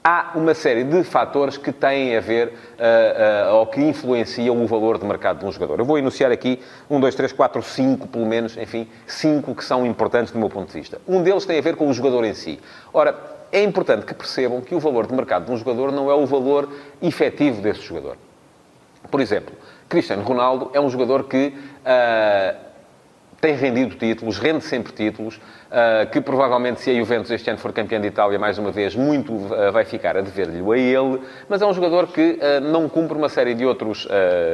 há 0.02 0.32
uma 0.34 0.54
série 0.54 0.84
de 0.84 1.04
fatores 1.04 1.56
que 1.56 1.72
têm 1.72 2.16
a 2.16 2.20
ver 2.20 2.48
uh, 2.48 3.52
uh, 3.52 3.54
ou 3.56 3.66
que 3.66 3.80
influenciam 3.80 4.62
o 4.62 4.66
valor 4.66 4.98
de 4.98 5.04
mercado 5.04 5.40
de 5.40 5.46
um 5.46 5.52
jogador. 5.52 5.78
Eu 5.78 5.84
vou 5.84 5.98
enunciar 5.98 6.32
aqui 6.32 6.60
um, 6.88 6.98
dois, 6.98 7.14
três, 7.14 7.32
quatro, 7.32 7.62
cinco, 7.62 8.08
pelo 8.08 8.26
menos, 8.26 8.56
enfim, 8.56 8.88
cinco 9.06 9.54
que 9.54 9.64
são 9.64 9.86
importantes 9.86 10.32
do 10.32 10.38
meu 10.38 10.48
ponto 10.48 10.68
de 10.72 10.78
vista. 10.78 11.00
Um 11.06 11.22
deles 11.22 11.44
tem 11.44 11.58
a 11.58 11.62
ver 11.62 11.76
com 11.76 11.88
o 11.88 11.92
jogador 11.92 12.24
em 12.24 12.34
si. 12.34 12.58
Ora, 12.92 13.14
é 13.52 13.62
importante 13.62 14.06
que 14.06 14.14
percebam 14.14 14.60
que 14.60 14.74
o 14.74 14.80
valor 14.80 15.06
de 15.06 15.14
mercado 15.14 15.46
de 15.46 15.52
um 15.52 15.56
jogador 15.56 15.90
não 15.92 16.10
é 16.10 16.14
o 16.14 16.26
valor 16.26 16.68
efetivo 17.02 17.60
desse 17.60 17.80
jogador. 17.82 18.16
Por 19.10 19.20
exemplo, 19.20 19.54
Cristiano 19.88 20.22
Ronaldo 20.22 20.70
é 20.72 20.80
um 20.80 20.88
jogador 20.88 21.24
que 21.24 21.48
uh, 21.48 22.56
tem 23.40 23.54
rendido 23.54 23.96
títulos, 23.96 24.38
rende 24.38 24.62
sempre 24.62 24.92
títulos, 24.92 25.36
uh, 25.36 26.08
que 26.12 26.20
provavelmente, 26.20 26.80
se 26.80 26.90
a 26.90 26.94
Juventus 26.94 27.30
este 27.30 27.48
ano 27.50 27.58
for 27.58 27.72
campeã 27.72 28.00
de 28.00 28.06
Itália, 28.06 28.38
mais 28.38 28.58
uma 28.58 28.70
vez, 28.70 28.94
muito 28.94 29.32
uh, 29.32 29.72
vai 29.72 29.84
ficar 29.84 30.16
a 30.16 30.20
dever-lhe 30.20 30.60
a 30.60 30.76
ele, 30.76 31.20
mas 31.48 31.62
é 31.62 31.66
um 31.66 31.72
jogador 31.72 32.08
que 32.08 32.38
não 32.70 32.88
cumpre 32.88 33.16
uma 33.16 33.28
série 33.28 33.54
de 33.54 33.64
outros 33.64 34.06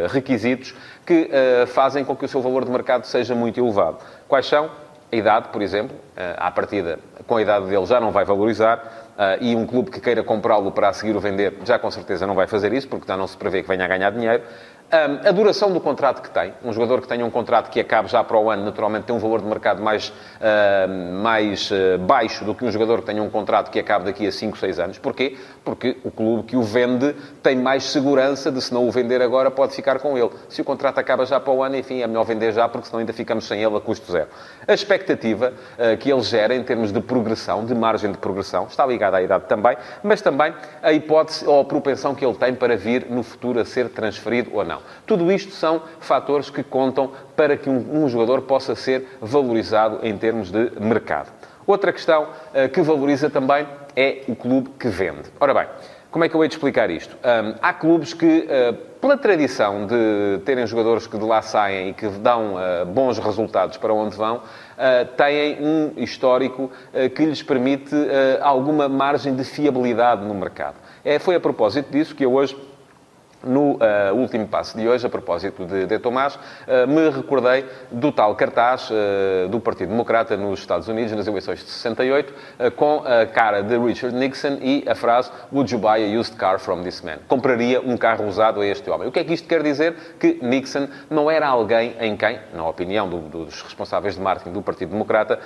requisitos 0.08 0.74
que 1.04 1.28
fazem 1.66 2.04
com 2.04 2.16
que 2.16 2.24
o 2.24 2.28
seu 2.28 2.40
valor 2.40 2.64
de 2.64 2.70
mercado 2.70 3.04
seja 3.04 3.34
muito 3.34 3.60
elevado. 3.60 3.98
Quais 4.28 4.46
são? 4.46 4.70
A 5.10 5.16
idade, 5.16 5.48
por 5.48 5.62
exemplo, 5.62 5.96
à 6.36 6.50
partida, 6.50 6.98
com 7.26 7.36
a 7.36 7.42
idade 7.42 7.66
dele 7.66 7.86
já 7.86 8.00
não 8.00 8.10
vai 8.10 8.24
valorizar, 8.24 9.06
Uh, 9.16 9.40
e 9.40 9.56
um 9.56 9.66
clube 9.66 9.90
que 9.90 9.98
queira 9.98 10.22
comprá-lo 10.22 10.70
para 10.70 10.90
a 10.90 10.92
seguir 10.92 11.16
o 11.16 11.20
vender, 11.20 11.54
já 11.64 11.78
com 11.78 11.90
certeza 11.90 12.26
não 12.26 12.34
vai 12.34 12.46
fazer 12.46 12.70
isso, 12.74 12.86
porque 12.86 13.06
já 13.08 13.16
não 13.16 13.26
se 13.26 13.34
prevê 13.34 13.62
que 13.62 13.68
venha 13.68 13.82
a 13.82 13.88
ganhar 13.88 14.10
dinheiro. 14.10 14.42
A 14.88 15.32
duração 15.32 15.72
do 15.72 15.80
contrato 15.80 16.22
que 16.22 16.30
tem, 16.30 16.54
um 16.64 16.72
jogador 16.72 17.00
que 17.00 17.08
tenha 17.08 17.26
um 17.26 17.30
contrato 17.30 17.70
que 17.70 17.80
acabe 17.80 18.08
já 18.08 18.22
para 18.22 18.38
o 18.38 18.48
ano, 18.48 18.64
naturalmente 18.64 19.04
tem 19.04 19.16
um 19.16 19.18
valor 19.18 19.40
de 19.40 19.46
mercado 19.46 19.82
mais, 19.82 20.10
uh, 20.10 21.20
mais 21.20 21.72
uh, 21.72 21.98
baixo 21.98 22.44
do 22.44 22.54
que 22.54 22.64
um 22.64 22.70
jogador 22.70 23.00
que 23.00 23.06
tenha 23.06 23.20
um 23.20 23.28
contrato 23.28 23.72
que 23.72 23.80
acabe 23.80 24.04
daqui 24.04 24.24
a 24.28 24.30
5, 24.30 24.56
6 24.56 24.78
anos. 24.78 24.98
Porquê? 24.98 25.36
Porque 25.64 25.96
o 26.04 26.10
clube 26.12 26.44
que 26.44 26.56
o 26.56 26.62
vende 26.62 27.16
tem 27.42 27.56
mais 27.56 27.82
segurança 27.82 28.52
de 28.52 28.62
se 28.62 28.72
não 28.72 28.86
o 28.86 28.92
vender 28.92 29.20
agora 29.20 29.50
pode 29.50 29.74
ficar 29.74 29.98
com 29.98 30.16
ele. 30.16 30.30
Se 30.48 30.60
o 30.60 30.64
contrato 30.64 30.98
acaba 30.98 31.26
já 31.26 31.40
para 31.40 31.52
o 31.52 31.64
ano, 31.64 31.74
enfim, 31.74 32.02
é 32.02 32.06
melhor 32.06 32.24
vender 32.24 32.52
já 32.52 32.68
porque 32.68 32.86
senão 32.86 33.00
ainda 33.00 33.12
ficamos 33.12 33.44
sem 33.44 33.60
ele 33.60 33.76
a 33.76 33.80
custo 33.80 34.12
zero. 34.12 34.28
A 34.68 34.72
expectativa 34.72 35.52
uh, 35.52 35.96
que 35.96 36.12
ele 36.12 36.22
gera 36.22 36.54
em 36.54 36.62
termos 36.62 36.92
de 36.92 37.00
progressão, 37.00 37.64
de 37.64 37.74
margem 37.74 38.12
de 38.12 38.18
progressão, 38.18 38.66
está 38.66 38.86
ligada 38.86 39.16
à 39.16 39.22
idade 39.22 39.46
também, 39.48 39.76
mas 40.04 40.20
também 40.20 40.54
a 40.80 40.92
hipótese 40.92 41.44
ou 41.44 41.60
a 41.60 41.64
propensão 41.64 42.14
que 42.14 42.24
ele 42.24 42.34
tem 42.34 42.54
para 42.54 42.76
vir 42.76 43.06
no 43.10 43.24
futuro 43.24 43.58
a 43.58 43.64
ser 43.64 43.88
transferido 43.88 44.50
ou 44.54 44.64
não 44.64 44.75
não. 44.76 44.82
Tudo 45.06 45.30
isto 45.32 45.52
são 45.52 45.82
fatores 46.00 46.50
que 46.50 46.62
contam 46.62 47.10
para 47.34 47.56
que 47.56 47.68
um, 47.68 48.04
um 48.04 48.08
jogador 48.08 48.42
possa 48.42 48.74
ser 48.74 49.18
valorizado 49.20 50.00
em 50.02 50.16
termos 50.16 50.50
de 50.50 50.72
mercado. 50.78 51.30
Outra 51.66 51.92
questão 51.92 52.24
uh, 52.24 52.68
que 52.72 52.80
valoriza 52.80 53.28
também 53.28 53.66
é 53.96 54.22
o 54.28 54.36
clube 54.36 54.70
que 54.78 54.88
vende. 54.88 55.30
Ora 55.40 55.52
bem, 55.52 55.66
como 56.16 56.24
é 56.24 56.28
que 56.30 56.34
eu 56.34 56.42
hei 56.42 56.48
de 56.48 56.54
explicar 56.54 56.88
isto? 56.88 57.14
Um, 57.16 57.54
há 57.60 57.74
clubes 57.74 58.14
que, 58.14 58.48
uh, 58.48 58.72
pela 59.00 59.18
tradição 59.18 59.86
de 59.86 60.40
terem 60.46 60.66
jogadores 60.66 61.06
que 61.06 61.18
de 61.18 61.24
lá 61.24 61.42
saem 61.42 61.90
e 61.90 61.92
que 61.92 62.08
dão 62.08 62.54
uh, 62.54 62.86
bons 62.86 63.18
resultados 63.18 63.76
para 63.76 63.92
onde 63.92 64.16
vão, 64.16 64.36
uh, 64.36 64.42
têm 65.16 65.58
um 65.60 65.92
histórico 65.98 66.70
que 67.14 67.24
lhes 67.24 67.42
permite 67.42 67.94
alguma 68.40 68.88
margem 68.88 69.34
de 69.34 69.44
fiabilidade 69.44 70.24
no 70.24 70.34
mercado. 70.34 70.76
É, 71.04 71.18
foi 71.18 71.34
a 71.34 71.40
propósito 71.40 71.90
disso 71.90 72.14
que 72.14 72.24
eu 72.24 72.32
hoje 72.32 72.56
no 73.46 73.74
uh, 73.74 74.14
último 74.14 74.46
passo 74.46 74.76
de 74.76 74.86
hoje, 74.86 75.06
a 75.06 75.08
propósito 75.08 75.64
de, 75.64 75.86
de 75.86 75.98
Tomás, 75.98 76.34
uh, 76.34 76.86
me 76.86 77.08
recordei 77.08 77.64
do 77.90 78.12
tal 78.12 78.34
cartaz 78.34 78.90
uh, 78.90 79.48
do 79.48 79.60
Partido 79.60 79.90
Democrata 79.90 80.36
nos 80.36 80.60
Estados 80.60 80.88
Unidos, 80.88 81.12
nas 81.12 81.26
eleições 81.26 81.60
de 81.60 81.70
68, 81.70 82.34
com 82.76 83.02
a 83.04 83.26
cara 83.26 83.62
de 83.62 83.78
Richard 83.78 84.16
Nixon 84.16 84.58
e 84.60 84.84
a 84.88 84.94
frase 84.94 85.30
Would 85.52 85.72
you 85.72 85.78
buy 85.78 86.02
a 86.02 86.20
used 86.20 86.36
car 86.36 86.58
from 86.58 86.82
this 86.82 87.00
man? 87.02 87.18
Compraria 87.28 87.80
um 87.80 87.96
carro 87.96 88.26
usado 88.26 88.60
a 88.60 88.66
este 88.66 88.90
homem. 88.90 89.08
O 89.08 89.12
que 89.12 89.20
é 89.20 89.24
que 89.24 89.32
isto 89.32 89.48
quer 89.48 89.62
dizer? 89.62 89.94
Que 90.18 90.38
Nixon 90.42 90.88
não 91.08 91.30
era 91.30 91.46
alguém 91.46 91.94
em 92.00 92.16
quem, 92.16 92.38
na 92.54 92.66
opinião 92.66 93.08
do, 93.08 93.18
dos 93.18 93.62
responsáveis 93.62 94.14
de 94.14 94.20
marketing 94.20 94.52
do 94.52 94.62
Partido 94.62 94.90
Democrata, 94.90 95.38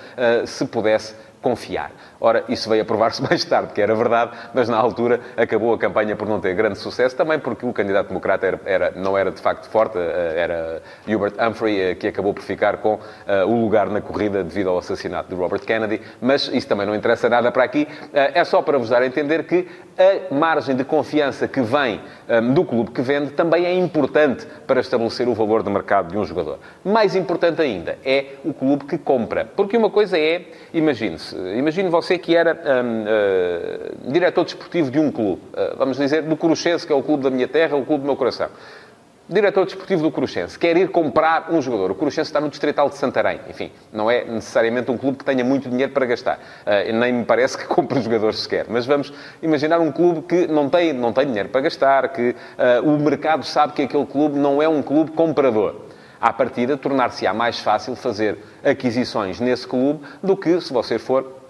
se 0.46 0.64
pudesse 0.66 1.14
confiar. 1.40 1.90
Ora, 2.20 2.44
isso 2.48 2.68
veio 2.68 2.82
a 2.82 2.84
provar-se 2.84 3.22
mais 3.26 3.44
tarde, 3.44 3.72
que 3.72 3.80
era 3.80 3.94
verdade, 3.94 4.32
mas 4.54 4.68
na 4.68 4.76
altura 4.76 5.20
acabou 5.36 5.74
a 5.74 5.78
campanha 5.78 6.14
por 6.14 6.28
não 6.28 6.40
ter 6.40 6.54
grande 6.54 6.78
sucesso, 6.78 7.16
também 7.16 7.38
porque 7.38 7.64
o 7.64 7.72
candidato 7.72 8.08
democrata 8.08 8.46
era, 8.46 8.60
era 8.64 8.90
não 8.94 9.16
era 9.16 9.30
de 9.30 9.40
facto 9.40 9.68
forte, 9.68 9.98
eh, 9.98 10.34
era 10.36 10.82
Hubert 11.06 11.34
Humphrey, 11.40 11.80
eh, 11.80 11.94
que 11.94 12.08
acabou 12.08 12.34
por 12.34 12.42
ficar 12.42 12.78
com 12.78 12.94
uh, 12.94 13.00
o 13.46 13.60
lugar 13.60 13.88
na 13.88 14.00
corrida 14.00 14.44
devido 14.44 14.68
ao 14.68 14.78
assassinato 14.78 15.28
de 15.28 15.34
Robert 15.34 15.60
Kennedy, 15.60 16.00
mas 16.20 16.48
isso 16.52 16.68
também 16.68 16.86
não 16.86 16.94
interessa 16.94 17.28
nada 17.28 17.50
para 17.50 17.64
aqui, 17.64 17.86
uh, 18.04 18.08
é 18.12 18.44
só 18.44 18.62
para 18.62 18.78
vos 18.78 18.88
dar 18.88 19.02
a 19.02 19.06
entender 19.06 19.44
que 19.44 19.66
a 19.98 20.34
margem 20.34 20.74
de 20.74 20.84
confiança 20.84 21.46
que 21.46 21.60
vem 21.60 22.00
um, 22.28 22.54
do 22.54 22.64
clube 22.64 22.90
que 22.90 23.02
vende 23.02 23.32
também 23.32 23.66
é 23.66 23.74
importante 23.74 24.46
para 24.66 24.80
estabelecer 24.80 25.28
o 25.28 25.34
valor 25.34 25.62
de 25.62 25.70
mercado 25.70 26.10
de 26.10 26.16
um 26.16 26.24
jogador. 26.24 26.58
Mais 26.84 27.14
importante 27.14 27.60
ainda 27.60 27.98
é 28.04 28.36
o 28.44 28.54
clube 28.54 28.84
que 28.86 28.96
compra, 28.96 29.44
porque 29.44 29.76
uma 29.76 29.90
coisa 29.90 30.18
é, 30.18 30.46
imagine-se, 30.72 31.29
imagine 31.56 31.88
você 31.88 32.18
que 32.18 32.34
era 32.34 32.54
um, 32.54 33.02
uh, 33.02 34.12
diretor 34.12 34.44
desportivo 34.44 34.90
de 34.90 34.98
um 34.98 35.10
clube, 35.10 35.42
uh, 35.52 35.76
vamos 35.76 35.96
dizer, 35.96 36.22
do 36.22 36.36
Cruxense, 36.36 36.86
que 36.86 36.92
é 36.92 36.96
o 36.96 37.02
clube 37.02 37.22
da 37.22 37.30
minha 37.30 37.48
terra, 37.48 37.76
o 37.76 37.84
clube 37.84 38.02
do 38.02 38.06
meu 38.06 38.16
coração. 38.16 38.48
Diretor 39.28 39.64
desportivo 39.64 40.02
do 40.02 40.10
Cruxense 40.10 40.58
quer 40.58 40.76
ir 40.76 40.88
comprar 40.88 41.52
um 41.52 41.62
jogador. 41.62 41.92
O 41.92 41.94
Cruxense 41.94 42.28
está 42.28 42.40
no 42.40 42.48
Distrital 42.48 42.88
de 42.88 42.96
Santarém. 42.96 43.40
Enfim, 43.48 43.70
não 43.92 44.10
é 44.10 44.24
necessariamente 44.24 44.90
um 44.90 44.98
clube 44.98 45.18
que 45.18 45.24
tenha 45.24 45.44
muito 45.44 45.70
dinheiro 45.70 45.92
para 45.92 46.04
gastar. 46.04 46.40
Uh, 46.66 46.92
nem 46.92 47.12
me 47.12 47.24
parece 47.24 47.56
que 47.56 47.64
compre 47.68 48.00
jogadores 48.00 48.40
sequer. 48.40 48.66
Mas 48.68 48.86
vamos 48.86 49.12
imaginar 49.40 49.78
um 49.78 49.92
clube 49.92 50.22
que 50.22 50.46
não 50.48 50.68
tem, 50.68 50.92
não 50.92 51.12
tem 51.12 51.26
dinheiro 51.26 51.48
para 51.48 51.60
gastar, 51.60 52.08
que 52.08 52.34
o 52.82 52.98
mercado 52.98 53.44
sabe 53.44 53.72
que 53.72 53.82
aquele 53.82 54.06
clube 54.06 54.36
não 54.36 54.60
é 54.60 54.68
um 54.68 54.82
clube 54.82 55.12
comprador 55.12 55.89
à 56.20 56.32
partida, 56.32 56.76
tornar-se-á 56.76 57.32
mais 57.32 57.58
fácil 57.60 57.96
fazer 57.96 58.38
aquisições 58.64 59.40
nesse 59.40 59.66
clube 59.66 60.04
do 60.22 60.36
que 60.36 60.60
se 60.60 60.72
você 60.72 60.98
for 60.98 61.40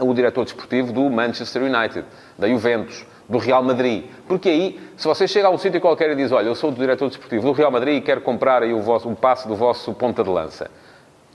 o 0.00 0.12
diretor 0.12 0.44
desportivo 0.44 0.92
do 0.92 1.08
Manchester 1.08 1.62
United, 1.62 2.04
da 2.36 2.48
Juventus, 2.48 3.04
do 3.28 3.38
Real 3.38 3.62
Madrid. 3.62 4.04
Porque 4.26 4.48
aí, 4.48 4.80
se 4.96 5.06
você 5.06 5.28
chega 5.28 5.46
a 5.46 5.50
um 5.50 5.58
sítio 5.58 5.80
qualquer 5.80 6.10
e 6.10 6.16
diz, 6.16 6.32
olha, 6.32 6.46
eu 6.46 6.54
sou 6.54 6.70
o 6.70 6.74
diretor 6.74 7.08
desportivo 7.08 7.46
do 7.46 7.52
Real 7.52 7.70
Madrid 7.70 7.98
e 7.98 8.00
quero 8.00 8.20
comprar 8.20 8.62
aí 8.62 8.72
o, 8.72 8.80
vosso, 8.80 9.08
o 9.08 9.14
passe 9.14 9.46
do 9.46 9.54
vosso 9.54 9.92
ponta 9.94 10.24
de 10.24 10.30
lança. 10.30 10.70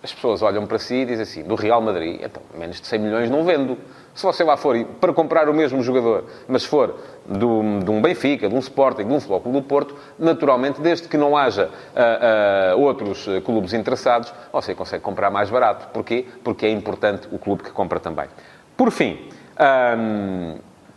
As 0.03 0.13
pessoas 0.13 0.41
olham 0.41 0.65
para 0.67 0.77
si 0.77 0.95
e 0.95 1.05
dizem 1.05 1.23
assim, 1.23 1.43
do 1.43 1.55
Real 1.55 1.81
Madrid, 1.81 2.21
então, 2.23 2.41
menos 2.53 2.79
de 2.79 2.85
100 2.85 2.99
milhões 2.99 3.29
não 3.29 3.43
vendo. 3.43 3.77
Se 4.13 4.23
você 4.23 4.43
lá 4.43 4.55
for 4.55 4.77
para 4.99 5.11
comprar 5.11 5.49
o 5.49 5.53
mesmo 5.53 5.81
jogador, 5.81 6.25
mas 6.47 6.65
for 6.65 6.95
do, 7.25 7.79
de 7.83 7.89
um 7.89 8.01
Benfica, 8.01 8.47
de 8.47 8.55
um 8.55 8.59
Sporting, 8.59 9.05
de 9.05 9.13
um 9.13 9.19
Futebol 9.19 9.51
do 9.51 9.61
Porto, 9.61 9.95
naturalmente, 10.17 10.81
desde 10.81 11.07
que 11.07 11.17
não 11.17 11.35
haja 11.35 11.69
uh, 11.69 12.75
uh, 12.75 12.81
outros 12.81 13.27
clubes 13.43 13.73
interessados, 13.73 14.33
você 14.51 14.73
consegue 14.73 15.03
comprar 15.03 15.29
mais 15.29 15.49
barato. 15.49 15.87
Porquê? 15.89 16.25
Porque 16.43 16.65
é 16.65 16.71
importante 16.71 17.27
o 17.31 17.37
clube 17.37 17.63
que 17.63 17.71
compra 17.71 17.99
também. 17.99 18.27
Por 18.75 18.91
fim, 18.91 19.29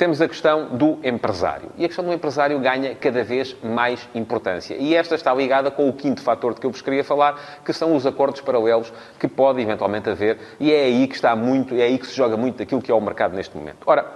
temos 0.00 0.22
a 0.22 0.26
questão 0.26 0.78
do 0.78 0.98
empresário. 1.04 1.70
E 1.76 1.84
a 1.84 1.86
questão 1.86 2.02
do 2.02 2.10
empresário 2.10 2.58
ganha 2.58 2.94
cada 2.94 3.22
vez 3.22 3.54
mais 3.62 4.08
importância. 4.14 4.74
E 4.74 4.96
esta 4.96 5.14
está 5.14 5.34
ligada 5.34 5.70
com 5.70 5.90
o 5.90 5.92
quinto 5.92 6.22
fator 6.22 6.54
de 6.54 6.60
que 6.60 6.66
eu 6.66 6.70
vos 6.70 6.80
queria 6.80 7.04
falar, 7.04 7.60
que 7.62 7.70
são 7.70 7.94
os 7.94 8.06
acordos 8.06 8.40
paralelos 8.40 8.90
que 9.18 9.28
pode 9.28 9.60
eventualmente 9.60 10.08
haver. 10.08 10.38
E 10.58 10.72
é 10.72 10.84
aí 10.84 11.06
que 11.06 11.16
está 11.16 11.36
muito, 11.36 11.74
é 11.74 11.82
aí 11.82 11.98
que 11.98 12.06
se 12.06 12.16
joga 12.16 12.34
muito 12.34 12.56
daquilo 12.56 12.80
que 12.80 12.90
é 12.90 12.94
o 12.94 13.00
mercado 13.00 13.36
neste 13.36 13.54
momento. 13.54 13.80
Ora, 13.84 14.06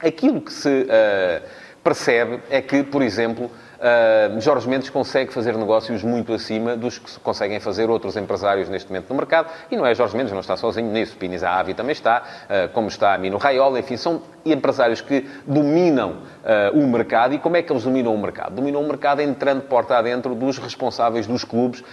aquilo 0.00 0.40
que 0.40 0.54
se 0.54 0.84
uh, 0.84 1.46
percebe 1.84 2.40
é 2.48 2.62
que, 2.62 2.82
por 2.82 3.02
exemplo, 3.02 3.50
Uh, 3.78 4.40
Jorge 4.40 4.68
Mendes 4.68 4.90
consegue 4.90 5.32
fazer 5.32 5.56
negócios 5.56 6.02
muito 6.02 6.32
acima 6.32 6.76
dos 6.76 6.98
que 6.98 7.20
conseguem 7.20 7.60
fazer 7.60 7.88
outros 7.88 8.16
empresários 8.16 8.68
neste 8.68 8.88
momento 8.88 9.08
no 9.08 9.14
mercado. 9.14 9.50
E 9.70 9.76
não 9.76 9.86
é 9.86 9.94
Jorge 9.94 10.16
Mendes, 10.16 10.32
não 10.32 10.40
está 10.40 10.56
sozinho 10.56 10.90
nisso. 10.90 11.16
Pines 11.16 11.44
Avi 11.44 11.74
também 11.74 11.92
está, 11.92 12.22
uh, 12.44 12.68
como 12.70 12.88
está 12.88 13.16
Mino 13.18 13.38
Raiola. 13.38 13.78
Enfim, 13.78 13.96
são 13.96 14.20
empresários 14.44 15.00
que 15.00 15.28
dominam 15.46 16.10
uh, 16.12 16.76
o 16.76 16.88
mercado. 16.88 17.34
E 17.34 17.38
como 17.38 17.56
é 17.56 17.62
que 17.62 17.72
eles 17.72 17.84
dominam 17.84 18.12
o 18.12 18.18
mercado? 18.18 18.56
Dominam 18.56 18.82
o 18.82 18.86
mercado 18.86 19.22
entrando 19.22 19.62
porta 19.62 19.96
adentro 19.96 20.34
dos 20.34 20.58
responsáveis 20.58 21.26
dos 21.26 21.44
clubes 21.44 21.84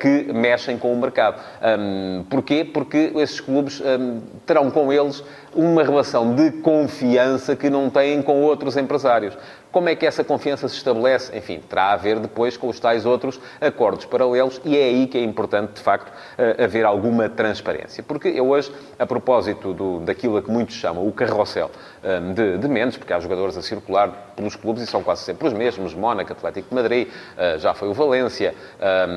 que 0.00 0.32
mexem 0.32 0.78
com 0.78 0.92
o 0.92 0.96
mercado. 0.96 1.40
Um, 1.78 2.24
porquê? 2.28 2.64
Porque 2.64 3.12
esses 3.16 3.40
clubes 3.40 3.80
um, 3.80 4.20
terão 4.44 4.70
com 4.70 4.92
eles 4.92 5.22
uma 5.54 5.82
relação 5.82 6.34
de 6.34 6.50
confiança 6.50 7.56
que 7.56 7.70
não 7.70 7.90
têm 7.90 8.22
com 8.22 8.42
outros 8.42 8.76
empresários. 8.76 9.36
Como 9.70 9.88
é 9.88 9.94
que 9.94 10.06
essa 10.06 10.24
confiança 10.24 10.66
se 10.66 10.76
estabelece? 10.76 11.36
Enfim, 11.36 11.60
terá 11.68 11.92
a 11.92 11.96
ver 11.96 12.18
depois 12.18 12.56
com 12.56 12.68
os 12.68 12.80
tais 12.80 13.04
outros 13.04 13.38
acordos 13.60 14.06
paralelos 14.06 14.60
e 14.64 14.76
é 14.76 14.84
aí 14.84 15.06
que 15.06 15.18
é 15.18 15.22
importante, 15.22 15.74
de 15.74 15.80
facto, 15.80 16.10
eh, 16.38 16.64
haver 16.64 16.86
alguma 16.86 17.28
transparência. 17.28 18.02
Porque 18.02 18.28
eu 18.28 18.48
hoje, 18.48 18.72
a 18.98 19.04
propósito 19.04 19.74
do, 19.74 20.00
daquilo 20.00 20.38
a 20.38 20.42
que 20.42 20.50
muitos 20.50 20.74
chamam 20.74 21.06
o 21.06 21.12
carrossel 21.12 21.70
eh, 22.02 22.18
de, 22.32 22.58
de 22.58 22.66
Mendes, 22.66 22.96
porque 22.96 23.12
há 23.12 23.20
jogadores 23.20 23.58
a 23.58 23.62
circular 23.62 24.32
pelos 24.34 24.56
clubes 24.56 24.82
e 24.82 24.86
são 24.86 25.02
quase 25.02 25.22
sempre 25.22 25.46
os 25.46 25.52
mesmos, 25.52 25.92
Mónaco, 25.92 26.32
Atlético 26.32 26.70
de 26.70 26.74
Madrid, 26.74 27.08
eh, 27.36 27.58
já 27.58 27.74
foi 27.74 27.88
o 27.88 27.92
Valência, 27.92 28.54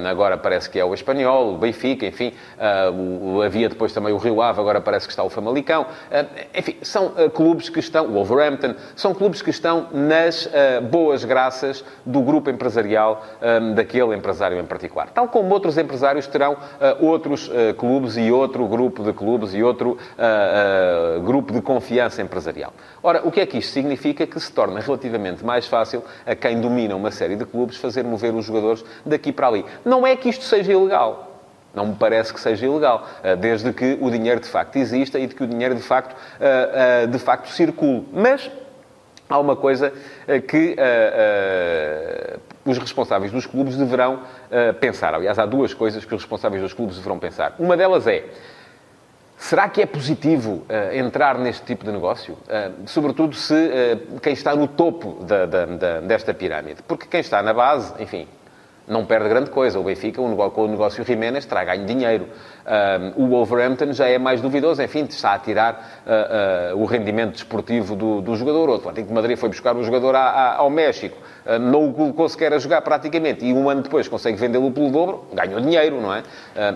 agora 0.10 0.38
parece 0.38 0.70
que 0.70 0.80
é 0.80 0.84
o 0.84 0.94
Espanhol, 0.94 1.54
o 1.54 1.58
Benfica, 1.58 2.06
enfim, 2.06 2.34
havia 3.46 3.70
depois 3.70 3.94
também 3.94 4.12
o 4.12 4.18
Rio 4.18 4.42
Ave, 4.42 4.60
agora 4.60 4.82
parece 4.82 5.06
que 5.06 5.12
está 5.12 5.24
o 5.24 5.30
Famalicão. 5.30 5.86
Enfim, 6.56 6.78
são 6.82 7.14
clubes 7.34 7.70
que 7.70 7.80
estão, 7.80 8.08
o 8.08 8.14
Wolverhampton, 8.14 8.76
são 8.96 9.14
clubes 9.14 9.42
que 9.42 9.50
estão 9.50 9.88
nas 9.92 10.46
uh, 10.46 10.50
boas 10.90 11.24
graças 11.24 11.84
do 12.06 12.22
grupo 12.22 12.50
empresarial 12.50 13.24
ehm, 13.42 13.74
daquele 13.74 14.16
empresário 14.16 14.60
em 14.60 14.66
particular. 14.66 15.10
Tal 15.10 15.28
como 15.28 15.54
outros 15.54 15.78
empresários 15.78 16.28
terão 16.28 16.58
outros 17.00 17.50
clubes 17.78 18.18
e 18.18 18.32
outro 18.32 18.68
grupo 18.68 19.04
de 19.04 19.14
clubes 19.14 19.54
e 19.54 19.64
outro 19.64 19.98
grupo 21.24 21.54
de 21.54 21.62
confiança 21.62 22.22
empresarial. 22.22 22.74
Ora, 23.04 23.22
o 23.24 23.32
que 23.32 23.40
é 23.40 23.46
que 23.46 23.58
isto 23.58 23.72
significa? 23.72 24.26
Que 24.26 24.40
se 24.40 24.52
torna 24.52 24.80
relativamente 24.80 25.46
mais 25.46 25.68
fácil 25.68 26.04
a 26.26 26.36
quem 26.36 26.60
domina 26.60 26.96
uma 26.96 27.12
série 27.12 27.36
de 27.36 27.46
clubes 27.46 27.78
fazer 27.78 28.04
mover 28.04 28.34
os 28.34 28.46
jogadores 28.46 28.84
daqui 29.06 29.32
para 29.32 29.48
ali. 29.48 29.66
Não 29.84 30.06
é 30.06 30.16
que 30.16 30.30
isto 30.30 30.44
seja 30.44 30.72
ilegal. 30.72 31.31
Não 31.74 31.88
me 31.88 31.96
parece 31.96 32.34
que 32.34 32.40
seja 32.40 32.66
ilegal, 32.66 33.08
desde 33.40 33.72
que 33.72 33.98
o 34.02 34.12
dinheiro 34.12 34.42
de 34.42 34.48
facto 34.48 34.76
exista 34.76 35.18
e 35.18 35.26
de 35.26 35.34
que 35.34 35.44
o 35.44 35.48
dinheiro 35.48 35.74
de 35.74 35.82
facto, 35.82 36.16
de 37.10 37.18
facto 37.18 37.48
circule. 37.48 38.06
Mas 38.12 38.52
há 39.32 39.40
uma 39.40 39.56
coisa 39.56 39.94
eh, 40.28 40.40
que 40.40 40.76
uh, 40.76 42.38
uh, 42.38 42.70
os 42.70 42.78
responsáveis 42.78 43.32
dos 43.32 43.46
clubes 43.46 43.78
deverão 43.78 44.16
uh, 44.16 44.74
pensar. 44.76 45.14
Aliás, 45.14 45.40
há 45.40 45.46
duas 45.46 45.74
coisas 45.74 46.04
que 46.04 46.14
os 46.14 46.22
responsáveis 46.22 46.62
dos 46.62 46.74
clubes 46.74 46.98
deverão 46.98 47.18
pensar. 47.18 47.56
Uma 47.58 47.78
delas 47.78 48.06
é. 48.08 48.26
Será 49.38 49.68
que 49.68 49.82
é 49.82 49.88
positivo 49.88 50.68
entrar 50.94 51.40
neste 51.40 51.66
tipo 51.66 51.84
de 51.84 51.92
negócio? 51.92 52.38
sobretudo 52.86 53.36
se 53.36 53.56
quem 54.22 54.34
está 54.34 54.56
no 54.56 54.68
topo 54.68 55.18
da, 55.24 55.48
da, 55.48 55.66
da, 55.66 56.00
desta 56.02 56.32
pirâmide. 56.32 56.84
Porque 56.84 57.08
quem 57.08 57.22
está 57.22 57.42
na 57.42 57.52
base, 57.52 57.92
enfim, 58.00 58.28
não 58.88 59.06
perde 59.06 59.30
grande 59.30 59.50
coisa. 59.50 59.80
O 59.80 59.84
Benfica, 59.84 60.22
com 60.22 60.64
o 60.64 60.68
negócio 60.68 61.04
Jiménez, 61.04 61.46
terá 61.46 61.64
ganho 61.64 61.86
dinheiro. 61.86 62.28
o 63.16 63.28
Wolverhampton 63.28 63.94
já 63.94 64.08
é 64.08 64.18
mais 64.18 64.42
duvidoso, 64.42 64.82
enfim, 64.82 65.06
está 65.10 65.34
a 65.34 65.40
tirar 65.40 66.04
uh, 66.06 66.76
uh, 66.76 66.82
o 66.82 66.86
rendimento 66.86 67.34
desportivo 67.34 67.96
do, 67.96 68.22
do 68.22 68.36
jogador. 68.36 68.70
O 68.70 68.76
Atlético 68.76 69.08
de 69.08 69.14
Madrid 69.14 69.38
foi 69.38 69.50
buscar 69.50 69.76
o 69.76 69.84
jogador 69.84 70.16
ao 70.16 70.70
México, 70.70 71.18
não 71.60 71.90
o 71.90 71.94
colocou 71.94 72.28
sequer 72.30 72.54
a 72.54 72.60
jogar 72.60 72.82
praticamente, 72.82 73.46
e 73.46 73.54
um 73.54 73.70
ano 73.70 73.82
depois 73.82 74.08
consegue 74.08 74.38
vendê-lo 74.38 74.72
pelo 74.72 74.90
dobro, 74.92 75.26
ganhou 75.34 75.60
dinheiro, 75.60 76.00
não 76.00 76.14
é? 76.14 76.24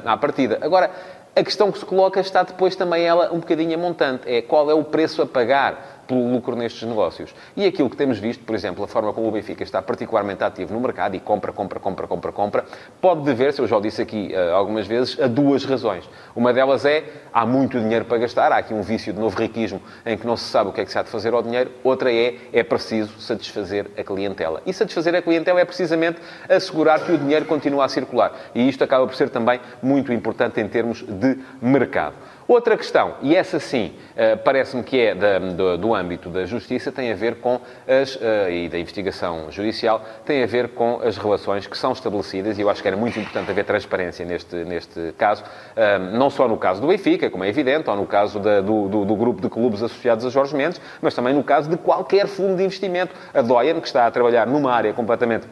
à 0.05 0.17
partida. 0.17 0.57
Agora, 0.62 0.89
a 1.35 1.43
questão 1.43 1.69
que 1.69 1.77
se 1.77 1.85
coloca 1.85 2.19
está 2.21 2.43
depois 2.43 2.77
também 2.77 3.03
ela 3.03 3.31
um 3.33 3.39
bocadinho 3.39 3.75
a 3.75 3.77
montante. 3.77 4.24
É 4.25 4.41
qual 4.41 4.71
é 4.71 4.74
o 4.74 4.83
preço 4.83 5.21
a 5.21 5.25
pagar 5.25 5.95
pelo 6.07 6.31
lucro 6.31 6.55
nestes 6.55 6.88
negócios. 6.88 7.33
E 7.55 7.65
aquilo 7.65 7.89
que 7.89 7.97
temos 7.97 8.17
visto, 8.17 8.43
por 8.43 8.55
exemplo, 8.55 8.83
a 8.83 8.88
forma 8.88 9.13
como 9.13 9.27
o 9.27 9.31
Benfica 9.31 9.63
está 9.63 9.81
particularmente 9.81 10.43
ativo 10.43 10.74
no 10.74 10.79
mercado 10.79 11.15
e 11.15 11.19
compra, 11.19 11.51
compra, 11.51 11.79
compra, 11.79 12.07
compra, 12.07 12.31
compra, 12.31 12.65
pode 13.01 13.21
dever-se, 13.21 13.59
eu 13.59 13.67
já 13.67 13.77
o 13.77 13.81
disse 13.81 14.01
aqui 14.01 14.33
uh, 14.33 14.55
algumas 14.55 14.88
vezes, 14.88 15.19
a 15.19 15.27
duas 15.27 15.65
razões. 15.65 16.07
Uma 16.35 16.53
delas 16.53 16.85
é, 16.85 17.03
há 17.33 17.45
muito 17.45 17.79
dinheiro 17.79 18.05
para 18.05 18.17
gastar, 18.17 18.51
há 18.51 18.57
aqui 18.57 18.74
um 18.74 18.81
vício 18.81 19.13
de 19.13 19.19
novo 19.19 19.38
riquismo 19.39 19.81
em 20.05 20.17
que 20.17 20.25
não 20.25 20.38
se 20.38 20.45
sabe 20.45 20.69
o 20.69 20.74
que 20.74 20.81
é 20.81 20.85
que 20.85 20.91
se 20.91 20.97
há 20.97 21.03
de 21.03 21.09
fazer 21.09 21.33
ao 21.33 21.41
dinheiro. 21.41 21.71
Outra 21.83 22.12
é, 22.12 22.35
é 22.53 22.63
preciso 22.63 23.19
satisfazer 23.19 23.88
a 23.97 24.03
clientela. 24.03 24.62
E 24.65 24.74
satisfazer 24.74 25.15
a 25.15 25.21
clientela 25.21 25.59
é 25.59 25.65
precisamente 25.65 26.19
assegurar 26.50 27.00
que 27.00 27.12
o 27.12 27.17
dinheiro 27.17 27.45
continua 27.45 27.85
a 27.85 27.89
circular. 27.89 28.33
E 28.53 28.67
isto 28.67 28.83
acaba 28.83 29.05
por 29.05 29.15
ser 29.15 29.29
também 29.29 29.59
muito 29.81 30.12
importante 30.13 30.59
em 30.59 30.67
termos 30.67 31.03
de 31.03 31.38
mercado. 31.62 32.15
Outra 32.48 32.78
questão, 32.78 33.16
e 33.24 33.36
essa 33.36 33.60
sim, 33.60 33.94
uh, 34.12 34.38
parece-me 34.44 34.84
que 34.84 35.00
é 35.00 35.16
da, 35.16 35.40
do, 35.40 35.78
do, 35.80 35.96
âmbito 35.96 36.30
da 36.30 36.46
justiça, 36.46 36.92
tem 36.92 37.12
a 37.12 37.16
ver 37.16 37.38
com 37.38 37.60
as, 37.88 38.16
uh, 38.18 38.50
e 38.52 38.70
da 38.70 38.78
investigação 38.78 39.50
judicial, 39.50 40.06
tem 40.24 40.44
a 40.44 40.46
ver 40.46 40.70
com 40.70 41.02
as 41.02 41.18
relações 41.18 41.66
que 41.66 41.75
são 41.75 41.92
estabelecidas, 41.92 42.60
e 42.60 42.62
eu 42.62 42.70
acho 42.70 42.84
que 42.84 42.88
era 42.88 42.96
muito 42.96 43.20
importante 43.20 43.50
haver 43.50 43.66
transparência 43.66 44.24
neste, 44.24 44.58
neste 44.58 45.12
caso, 45.18 45.44
uh, 45.44 46.16
não 46.16 46.30
só 46.30 46.48
no 46.48 46.56
caso 46.56 46.80
do 46.80 46.88
Benfica, 46.88 47.32
como 47.32 47.44
é 47.44 47.50
evidente, 47.50 47.90
ou 47.90 47.96
no 47.96 48.06
caso 48.06 48.40
da, 48.40 48.62
do, 48.62 48.88
do, 48.90 49.06
do, 49.06 49.16
grupo 49.16 49.42
de 49.42 49.50
clubes 49.50 49.82
associados 49.82 50.24
a 50.24 50.30
Jorge 50.30 50.56
Mendes, 50.56 50.80
mas 51.02 51.16
também 51.16 51.34
no 51.34 51.44
caso 51.44 51.68
de 51.68 51.78
qualquer 51.78 52.28
fundo 52.28 52.58
de 52.58 52.64
investimento. 52.64 53.16
A 53.34 53.42
Doyen, 53.42 53.80
que 53.82 53.88
está 53.88 54.06
a 54.06 54.12
trabalhar 54.12 54.46
numa 54.46 54.72
área 54.72 54.94
completamente 54.94 55.48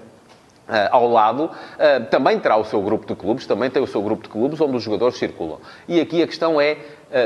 ao 0.92 1.08
lado, 1.10 1.46
uh, 1.46 2.06
também 2.10 2.39
terá 2.39 2.58
o 2.58 2.63
seu 2.63 2.82
grupo 2.82 3.06
de 3.06 3.15
clubes, 3.15 3.46
também 3.46 3.70
tem 3.70 3.82
o 3.82 3.88
seu 3.88 4.01
grupo 4.01 4.24
de 4.24 4.30
clubes 4.30 4.60
onde 4.60 4.77
os 4.77 4.84
jogadores 4.84 5.18
circulam. 5.18 5.60
E 5.88 6.00
aqui 6.00 6.22
a 6.22 6.27
questão 6.27 6.60
é 6.60 6.72
eh, 6.72 6.77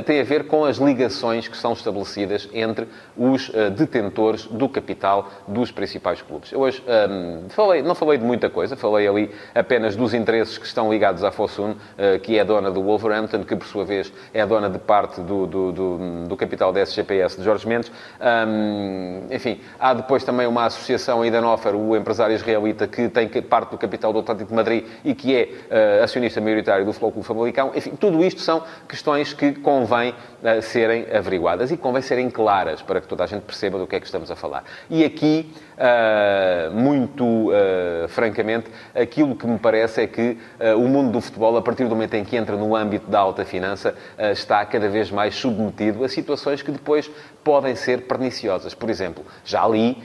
tem 0.05 0.19
a 0.19 0.23
ver 0.23 0.47
com 0.47 0.65
as 0.65 0.77
ligações 0.77 1.47
que 1.47 1.55
são 1.55 1.73
estabelecidas 1.73 2.49
entre 2.53 2.87
os 3.15 3.49
uh, 3.49 3.69
detentores 3.71 4.45
do 4.45 4.67
capital 4.67 5.29
dos 5.47 5.71
principais 5.71 6.21
clubes. 6.21 6.51
Eu 6.51 6.59
hoje 6.59 6.83
um, 6.85 6.91
ehm, 6.91 7.49
falei, 7.49 7.81
não 7.81 7.95
falei 7.95 8.17
de 8.17 8.25
muita 8.25 8.49
coisa, 8.49 8.75
falei 8.75 9.07
ali 9.07 9.31
apenas 9.55 9.95
dos 9.95 10.13
interesses 10.13 10.57
que 10.57 10.65
estão 10.65 10.91
ligados 10.91 11.23
à 11.23 11.31
Fosun, 11.31 11.71
uh, 11.71 12.19
que 12.21 12.37
é 12.37 12.43
dona 12.43 12.69
do 12.69 12.83
Wolverhampton, 12.83 13.43
que 13.43 13.55
por 13.55 13.67
sua 13.67 13.85
vez 13.85 14.11
é 14.33 14.45
dona 14.45 14.69
de 14.69 14.79
parte 14.79 15.21
do, 15.21 15.45
do, 15.47 15.71
do, 15.71 15.97
do 16.27 16.37
capital 16.37 16.73
da 16.73 16.81
SGPS 16.81 17.37
de 17.37 17.43
Jorge 17.43 17.67
Mendes. 17.67 17.89
Um, 18.19 19.27
ehm, 19.29 19.35
enfim, 19.35 19.61
há 19.79 19.93
depois 19.93 20.23
também 20.23 20.47
uma 20.47 20.65
associação 20.65 21.21
ainda 21.21 21.39
Nofer, 21.39 21.75
o 21.75 21.95
empresário 21.95 22.35
israelita, 22.35 22.87
que 22.87 23.07
tem 23.09 23.27
parte 23.41 23.71
do 23.71 23.77
capital 23.77 24.11
do 24.11 24.19
Atlético 24.19 24.49
de 24.49 24.55
Madrid 24.55 24.85
e 25.03 25.13
que 25.13 25.35
é 25.35 26.01
acionista 26.03 26.41
maioritário 26.41 26.85
do 26.85 26.93
Clube 26.93 27.23
Famalicão. 27.23 27.71
Enfim, 27.75 27.91
tudo 27.99 28.23
isto 28.23 28.41
são 28.41 28.63
questões 28.87 29.33
que, 29.33 29.53
com 29.53 29.76
convém 29.77 30.11
uh, 30.11 30.61
serem 30.61 31.05
averiguadas 31.13 31.71
e 31.71 31.77
convém 31.77 32.01
serem 32.01 32.29
claras 32.29 32.81
para 32.81 32.99
que 32.99 33.07
toda 33.07 33.23
a 33.23 33.27
gente 33.27 33.43
perceba 33.43 33.77
do 33.77 33.85
que 33.85 33.95
é 33.95 33.99
que 33.99 34.05
estamos 34.07 34.31
a 34.31 34.35
falar. 34.35 34.63
E 34.89 35.05
aqui, 35.05 35.53
uh, 35.77 36.71
muito 36.71 37.23
uh, 37.23 38.07
francamente, 38.07 38.69
aquilo 38.95 39.35
que 39.35 39.45
me 39.47 39.59
parece 39.59 40.01
é 40.01 40.07
que 40.07 40.37
o 40.77 40.87
mundo 40.87 41.11
do 41.11 41.21
futebol, 41.21 41.55
a 41.57 41.61
partir 41.61 41.83
do 41.83 41.91
momento 41.91 42.13
em 42.15 42.23
que 42.23 42.35
entra 42.35 42.55
no 42.55 42.75
âmbito 42.75 43.09
da 43.09 43.19
alta 43.19 43.45
finança, 43.45 43.95
está 44.31 44.65
cada 44.65 44.89
vez 44.89 45.11
mais 45.11 45.35
submetido 45.35 46.03
a 46.03 46.09
situações 46.09 46.61
que 46.61 46.71
depois 46.71 47.09
podem 47.43 47.75
ser 47.75 48.01
perniciosas. 48.01 48.73
Por 48.73 48.89
exemplo, 48.89 49.23
já 49.45 49.67
li 49.67 50.01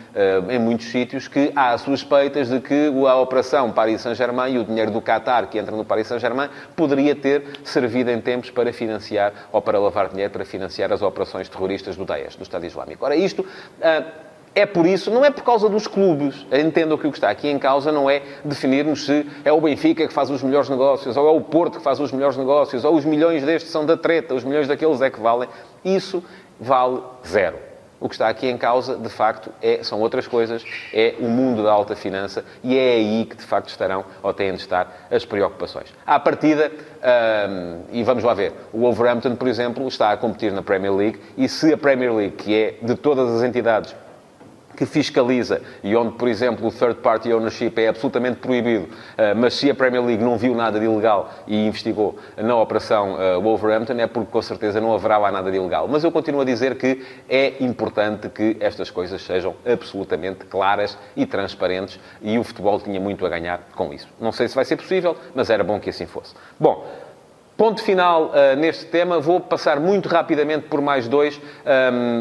em 0.50 0.58
muitos 0.58 0.86
sítios 0.86 1.28
que 1.28 1.52
há 1.56 1.76
suspeitas 1.78 2.48
de 2.48 2.60
que 2.60 2.92
a 3.08 3.16
operação 3.16 3.70
Paris 3.72 4.00
Saint-Germain 4.00 4.54
e 4.54 4.58
o 4.58 4.64
dinheiro 4.64 4.90
do 4.90 5.00
Qatar 5.00 5.48
que 5.48 5.58
entra 5.58 5.74
no 5.74 5.84
Paris 5.84 6.06
Saint-Germain 6.06 6.48
poderia 6.76 7.14
ter 7.14 7.60
servido 7.64 8.10
em 8.10 8.20
tempos 8.20 8.50
para 8.50 8.72
financiar 8.72 9.32
para 9.64 9.78
lavar 9.78 10.08
dinheiro 10.08 10.32
para 10.32 10.44
financiar 10.44 10.92
as 10.92 11.02
operações 11.02 11.48
terroristas 11.48 11.96
do 11.96 12.04
Daesh, 12.04 12.36
do 12.36 12.42
Estado 12.42 12.66
Islâmico. 12.66 13.04
Ora, 13.04 13.16
isto... 13.16 13.46
É 14.54 14.66
por 14.66 14.86
isso, 14.86 15.10
não 15.10 15.24
é 15.24 15.30
por 15.30 15.42
causa 15.42 15.68
dos 15.68 15.86
clubes. 15.86 16.46
Entendo 16.52 16.98
que 16.98 17.06
o 17.06 17.10
que 17.10 17.16
está 17.16 17.30
aqui 17.30 17.48
em 17.48 17.58
causa 17.58 17.90
não 17.90 18.08
é 18.08 18.22
definirmos 18.44 19.06
se 19.06 19.26
é 19.44 19.52
o 19.52 19.60
Benfica 19.60 20.06
que 20.06 20.12
faz 20.12 20.28
os 20.28 20.42
melhores 20.42 20.68
negócios, 20.68 21.16
ou 21.16 21.26
é 21.26 21.30
o 21.30 21.40
Porto 21.40 21.78
que 21.78 21.84
faz 21.84 21.98
os 22.00 22.12
melhores 22.12 22.36
negócios, 22.36 22.84
ou 22.84 22.94
os 22.94 23.04
milhões 23.04 23.42
destes 23.42 23.70
são 23.70 23.86
da 23.86 23.96
treta, 23.96 24.34
os 24.34 24.44
milhões 24.44 24.68
daqueles 24.68 25.00
é 25.00 25.08
que 25.08 25.20
valem. 25.20 25.48
Isso 25.82 26.22
vale 26.60 27.00
zero. 27.26 27.72
O 27.98 28.08
que 28.08 28.16
está 28.16 28.28
aqui 28.28 28.48
em 28.48 28.58
causa, 28.58 28.96
de 28.96 29.08
facto, 29.08 29.50
é, 29.62 29.82
são 29.84 30.00
outras 30.00 30.26
coisas, 30.26 30.64
é 30.92 31.14
o 31.20 31.28
mundo 31.28 31.62
da 31.62 31.70
alta 31.70 31.94
finança 31.94 32.44
e 32.62 32.76
é 32.76 32.94
aí 32.94 33.24
que, 33.24 33.36
de 33.36 33.44
facto, 33.44 33.68
estarão 33.68 34.04
ou 34.20 34.34
têm 34.34 34.52
de 34.52 34.60
estar 34.60 35.06
as 35.08 35.24
preocupações. 35.24 35.86
À 36.04 36.18
partida, 36.18 36.72
um, 37.48 37.82
e 37.92 38.02
vamos 38.02 38.24
lá 38.24 38.34
ver, 38.34 38.52
o 38.72 38.80
Wolverhampton, 38.80 39.36
por 39.36 39.46
exemplo, 39.46 39.86
está 39.86 40.10
a 40.10 40.16
competir 40.16 40.52
na 40.52 40.62
Premier 40.62 40.92
League 40.92 41.20
e 41.38 41.48
se 41.48 41.72
a 41.72 41.78
Premier 41.78 42.12
League, 42.12 42.34
que 42.34 42.52
é 42.52 42.74
de 42.82 42.96
todas 42.96 43.30
as 43.36 43.44
entidades 43.44 43.94
que 44.82 44.86
fiscaliza 44.86 45.62
e 45.84 45.94
onde, 45.94 46.14
por 46.14 46.26
exemplo, 46.26 46.66
o 46.66 46.72
third 46.72 46.96
party 46.96 47.32
ownership 47.32 47.72
é 47.76 47.86
absolutamente 47.86 48.38
proibido, 48.38 48.88
eh, 49.16 49.32
mas 49.32 49.54
se 49.54 49.70
a 49.70 49.74
Premier 49.74 50.04
League 50.04 50.22
não 50.22 50.36
viu 50.36 50.56
nada 50.56 50.80
de 50.80 50.86
ilegal 50.86 51.32
e 51.46 51.66
investigou 51.68 52.18
na 52.36 52.56
operação 52.56 53.16
eh, 53.20 53.38
Wolverhampton, 53.38 53.92
é 53.94 54.08
porque 54.08 54.32
com 54.32 54.42
certeza 54.42 54.80
não 54.80 54.92
haverá 54.92 55.18
lá 55.18 55.30
nada 55.30 55.52
de 55.52 55.56
ilegal. 55.56 55.86
Mas 55.86 56.02
eu 56.02 56.10
continuo 56.10 56.40
a 56.40 56.44
dizer 56.44 56.76
que 56.76 57.00
é 57.28 57.54
importante 57.60 58.28
que 58.28 58.56
estas 58.58 58.90
coisas 58.90 59.22
sejam 59.22 59.54
absolutamente 59.64 60.46
claras 60.46 60.98
e 61.14 61.24
transparentes 61.26 62.00
e 62.20 62.36
o 62.36 62.42
futebol 62.42 62.80
tinha 62.80 62.98
muito 62.98 63.24
a 63.24 63.28
ganhar 63.28 63.60
com 63.76 63.92
isso. 63.92 64.08
Não 64.20 64.32
sei 64.32 64.48
se 64.48 64.54
vai 64.56 64.64
ser 64.64 64.76
possível, 64.76 65.16
mas 65.32 65.48
era 65.48 65.62
bom 65.62 65.78
que 65.78 65.90
assim 65.90 66.06
fosse. 66.06 66.34
Bom, 66.58 66.84
Ponto 67.54 67.82
final 67.82 68.30
uh, 68.30 68.56
neste 68.56 68.86
tema. 68.86 69.20
Vou 69.20 69.38
passar 69.38 69.78
muito 69.78 70.08
rapidamente 70.08 70.66
por 70.68 70.80
mais 70.80 71.06
dois. 71.06 71.38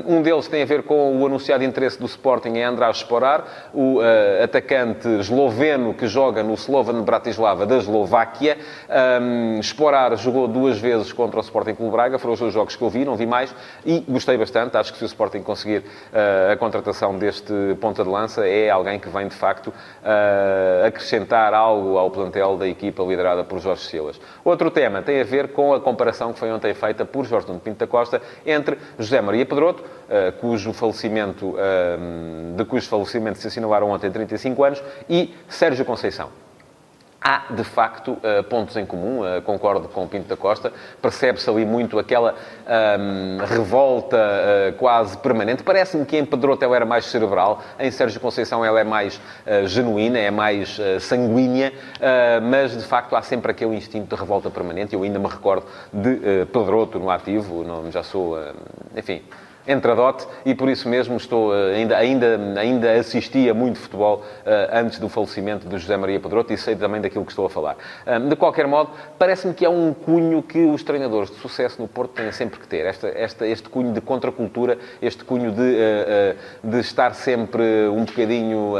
Um, 0.06 0.18
um, 0.18 0.22
deles 0.22 0.48
tem 0.48 0.62
a 0.62 0.66
ver 0.66 0.84
com 0.84 1.18
o 1.22 1.26
anunciado 1.26 1.64
interesse 1.64 1.98
do 1.98 2.06
Sporting 2.06 2.50
em 2.50 2.64
András 2.64 2.98
Sporar, 2.98 3.70
o 3.74 4.00
uh, 4.00 4.44
atacante 4.44 5.08
esloveno 5.20 5.94
que 5.94 6.05
joga 6.05 6.44
no 6.44 6.53
Slovan 6.55 7.01
Bratislava 7.03 7.66
da 7.66 7.77
Eslováquia. 7.77 8.58
Um, 9.22 9.60
Sporar 9.62 10.16
jogou 10.18 10.50
duas 10.50 10.77
vezes 10.77 11.14
contra 11.14 11.40
o 11.40 11.42
Sporting 11.42 11.75
Clube 11.75 11.94
Braga. 11.94 12.20
Foram 12.20 12.34
os 12.34 12.40
dois 12.40 12.53
jogos 12.53 12.75
que 12.75 12.82
eu 12.82 12.90
vi, 12.90 13.05
não 13.05 13.16
vi 13.16 13.25
mais. 13.25 13.55
E 13.86 14.01
gostei 14.01 14.38
bastante. 14.38 14.75
Acho 14.75 14.92
que 14.92 15.00
se 15.00 15.05
o 15.05 15.08
Sporting 15.08 15.44
conseguir 15.44 15.79
uh, 15.79 16.51
a 16.51 16.58
contratação 16.58 17.18
deste 17.18 17.53
ponta 17.79 18.03
de 18.03 18.10
lança, 18.10 18.46
é 18.46 18.70
alguém 18.70 19.00
que 19.00 19.08
vem, 19.08 19.29
de 19.29 19.36
facto, 19.36 19.74
acrescentar 20.86 21.53
algo 21.53 21.98
ao 21.98 22.12
plantel 22.12 22.58
da 22.58 22.68
equipa 22.68 23.01
liderada 23.03 23.44
por 23.44 23.60
Jorge 23.60 23.84
Silas. 23.84 24.20
Outro 24.44 24.70
tema 24.70 25.01
tem 25.01 25.21
a 25.22 25.24
ver 25.24 25.50
com 25.50 25.74
a 25.74 25.79
comparação 25.79 26.34
que 26.34 26.40
foi 26.40 26.51
ontem 26.51 26.74
feita 26.74 27.05
por 27.05 27.25
Jorge 27.25 27.48
Nuno 27.48 27.60
Pinto 27.60 27.79
da 27.79 27.88
Costa 27.88 28.22
entre 28.46 28.77
José 28.98 29.22
Maria 29.22 29.46
Pedroto, 29.46 29.84
uh, 29.84 30.31
cujo 30.40 30.74
falecimento, 30.74 31.50
uh, 31.50 32.55
de 32.55 32.66
cujo 32.66 32.88
falecimento 32.88 33.38
se 33.38 33.48
assinalaram 33.48 33.90
ontem 33.90 34.12
35 34.12 34.64
anos, 34.64 34.84
e 35.10 35.34
Sérgio 35.48 35.86
Conceição 35.86 36.29
há, 37.22 37.44
de 37.51 37.64
facto, 37.64 38.14
uh, 38.14 38.44
pontos 38.44 38.75
em 38.75 38.86
comum. 38.86 39.22
Uh, 39.22 39.42
concordo 39.44 39.88
com 39.88 40.03
o 40.03 40.07
Pinto 40.07 40.27
da 40.27 40.36
Costa. 40.36 40.74
Percebe-se 41.01 41.48
ali 41.50 41.66
muito 41.66 42.00
aquela 42.00 42.34
um, 43.00 43.46
revolta 43.46 44.18
uh, 44.18 44.74
quase 44.74 45.18
permanente. 45.20 45.62
Parece-me 45.62 46.05
que 46.05 46.18
em 46.18 46.25
Pedroto 46.25 46.66
ela 46.66 46.75
era 46.75 46.86
mais 46.86 47.05
cerebral, 47.05 47.62
em 47.79 47.92
Sérgio 47.92 48.20
Conceição 48.20 48.66
ela 48.66 48.79
é 48.79 48.84
mais 48.84 49.22
genuína, 49.66 50.18
é 50.18 50.31
mais 50.31 50.79
sanguínea, 51.01 51.74
mas, 52.42 52.77
de 52.77 52.84
facto, 52.84 53.16
há 53.16 53.22
sempre 53.22 53.51
aquele 53.51 53.75
instinto 53.75 54.16
de 54.16 54.20
revolta 54.20 54.50
permanente. 54.50 54.94
Eu 54.94 55.03
ainda 55.03 55.20
me 55.20 55.27
recordo 55.27 55.66
de 55.92 56.46
Pedroto 56.46 56.98
no 56.98 57.10
ativo, 57.10 57.64
não, 57.64 57.92
já 57.92 58.03
sou, 58.03 58.38
enfim 58.96 59.22
entradote 59.68 60.26
e 60.46 60.56
por 60.56 60.70
isso 60.70 60.88
mesmo 60.90 61.18
estou 61.18 61.56
eh, 61.56 61.76
ainda, 61.76 61.98
ainda, 61.98 62.40
ainda 62.58 62.92
assistia 62.94 63.54
muito 63.54 63.80
futebol 63.80 64.18
uh, 64.20 64.78
antes 64.78 65.00
do 65.00 65.08
falecimento 65.08 65.68
de 65.68 65.78
José 65.78 65.96
Maria 65.98 66.20
Pedroto 66.20 66.52
e 66.54 66.58
sei 66.58 66.76
também 66.76 67.02
daquilo 67.02 67.26
que 67.26 67.32
estou 67.32 67.46
a 67.46 67.50
falar. 67.50 67.78
De 68.28 68.36
qualquer 68.36 68.68
modo, 68.68 68.92
parece-me 69.18 69.54
que 69.54 69.66
é 69.66 69.70
um 69.70 69.94
cunho 69.94 70.42
que 70.42 70.60
os 70.66 70.84
treinadores 70.84 71.30
de 71.30 71.38
sucesso 71.38 71.82
no 71.82 71.88
Porto 71.88 72.12
têm 72.12 72.32
sempre 72.32 72.60
que 72.60 72.68
ter. 72.68 72.86
Esta, 72.86 73.08
esta, 73.08 73.48
este 73.48 73.70
cunho 73.70 73.94
de 73.94 74.02
contracultura, 74.02 74.78
este 75.02 75.24
cunho 75.24 75.52
de, 75.52 75.62
uh, 75.62 76.70
de 76.70 76.80
estar 76.80 77.14
sempre 77.14 77.64
um 77.90 78.06
bocadinho 78.06 78.76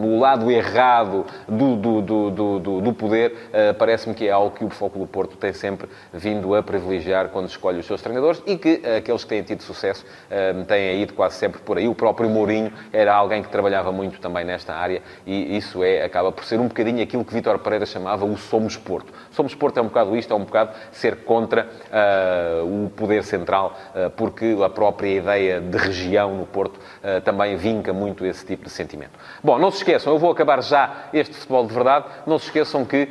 no 0.00 0.18
lado 0.18 0.50
errado 0.50 1.24
do, 1.48 1.76
do, 1.76 2.02
do, 2.02 2.30
do, 2.60 2.80
do 2.80 2.92
poder, 2.92 3.50
parece-me 3.78 4.14
que 4.14 4.26
é 4.26 4.30
algo 4.30 4.54
que 4.54 4.64
o 4.64 4.70
Foco 4.70 4.98
do 4.98 5.06
Porto 5.06 5.36
tem 5.36 5.52
sempre 5.52 5.88
vindo 6.12 6.54
a 6.54 6.62
privilegiar 6.62 7.28
quando 7.28 7.48
escolhe 7.48 7.78
os 7.78 7.86
seus 7.86 8.02
treinadores 8.02 8.42
e 8.46 8.56
que 8.56 8.82
aqueles 8.96 9.24
que 9.24 9.30
têm 9.30 9.42
tido 9.42 9.62
sucesso 9.62 10.04
um, 10.30 10.64
têm 10.64 11.02
ido 11.02 11.14
quase 11.14 11.36
sempre 11.36 11.60
por 11.60 11.78
aí. 11.78 11.88
O 11.88 11.94
próprio 11.94 12.28
Mourinho 12.28 12.72
era 12.92 13.14
alguém 13.14 13.42
que 13.42 13.48
trabalhava 13.48 13.92
muito 13.92 14.20
também 14.20 14.44
nesta 14.44 14.74
área 14.74 15.02
e 15.26 15.56
isso 15.56 15.82
é, 15.82 16.04
acaba 16.04 16.32
por 16.32 16.44
ser 16.44 16.60
um 16.60 16.68
bocadinho 16.68 17.02
aquilo 17.02 17.24
que 17.24 17.32
Vítor 17.32 17.58
Pereira 17.58 17.86
chamava 17.86 18.24
o 18.24 18.36
Somos 18.36 18.76
Porto. 18.76 19.12
Somos 19.30 19.54
Porto 19.54 19.78
é 19.78 19.82
um 19.82 19.86
bocado 19.86 20.16
isto, 20.16 20.32
é 20.32 20.36
um 20.36 20.44
bocado 20.44 20.72
ser 20.92 21.16
contra 21.24 21.66
uh, 21.66 22.84
o 22.84 22.90
poder 22.90 23.22
central, 23.24 23.76
uh, 23.94 24.10
porque 24.10 24.56
a 24.64 24.68
própria 24.68 25.08
ideia 25.08 25.60
de 25.60 25.76
região 25.76 26.34
no 26.34 26.46
Porto 26.46 26.76
uh, 26.76 27.20
também 27.22 27.56
vinca 27.56 27.92
muito 27.92 28.24
esse 28.24 28.44
tipo 28.44 28.64
de 28.64 28.70
sentimento. 28.70 29.18
Bom, 29.42 29.58
não 29.58 29.70
se 29.70 29.78
esqueçam, 29.78 30.12
eu 30.12 30.18
vou 30.18 30.30
acabar 30.30 30.62
já 30.62 31.08
este 31.12 31.34
futebol 31.34 31.66
de 31.66 31.74
verdade. 31.74 32.06
Não 32.26 32.38
se 32.38 32.46
esqueçam 32.46 32.84
que 32.84 33.08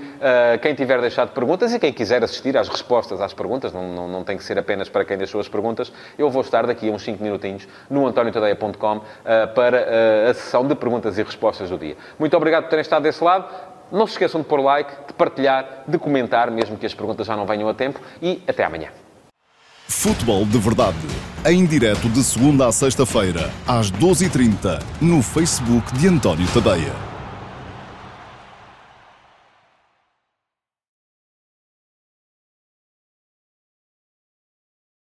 quem 0.62 0.74
tiver 0.74 1.00
deixado 1.02 1.30
perguntas 1.30 1.74
e 1.74 1.80
quem 1.80 1.94
quiser 1.94 2.24
assistir 2.24 2.58
às 2.58 2.68
respostas 2.68 3.22
às 3.22 3.34
perguntas, 3.34 3.74
não, 3.74 3.88
não, 3.94 4.08
não 4.08 4.24
tem 4.24 4.38
que 4.38 4.44
ser 4.44 4.58
apenas 4.58 4.90
para 4.90 5.06
quem 5.06 5.18
deixou 5.18 5.40
as 5.40 5.48
perguntas, 5.48 5.92
eu 6.18 6.30
vou 6.30 6.42
estar 6.42 6.66
daqui 6.88 6.90
uns 6.90 7.04
5 7.04 7.22
minutinhos 7.24 7.68
no 7.90 8.08
antoniotadeia.com 8.08 9.02
para 9.54 10.30
a 10.30 10.34
sessão 10.34 10.66
de 10.66 10.76
perguntas 10.76 11.18
e 11.18 11.24
respostas 11.24 11.70
do 11.70 11.78
dia. 11.78 11.96
Muito 12.18 12.36
obrigado 12.36 12.64
por 12.64 12.70
terem 12.70 12.82
estado 12.82 13.04
desse 13.04 13.24
lado. 13.24 13.46
Não 13.92 14.06
se 14.06 14.14
esqueçam 14.14 14.42
de 14.42 14.48
pôr 14.48 14.60
like, 14.60 14.92
de 15.08 15.14
partilhar, 15.14 15.84
de 15.88 15.98
comentar, 15.98 16.52
mesmo 16.52 16.78
que 16.78 16.86
as 16.86 16.94
perguntas 16.94 17.26
já 17.26 17.36
não 17.36 17.46
venham 17.46 17.70
a 17.70 17.74
tempo. 17.74 18.02
E 18.22 18.42
até 18.48 18.64
amanhã. 18.64 18.90
Futebol 19.88 20.46
de 20.46 20.58
Verdade. 20.58 20.98
Em 21.46 21.66
direto 21.66 22.10
de 22.10 22.22
segunda 22.22 22.68
a 22.68 22.72
sexta-feira, 22.72 23.50
às 23.66 23.90
12h30, 23.90 24.82
no 25.00 25.24
Facebook 25.24 25.94
de 25.94 26.10
António 26.10 26.46
Tadeia. 26.54 27.17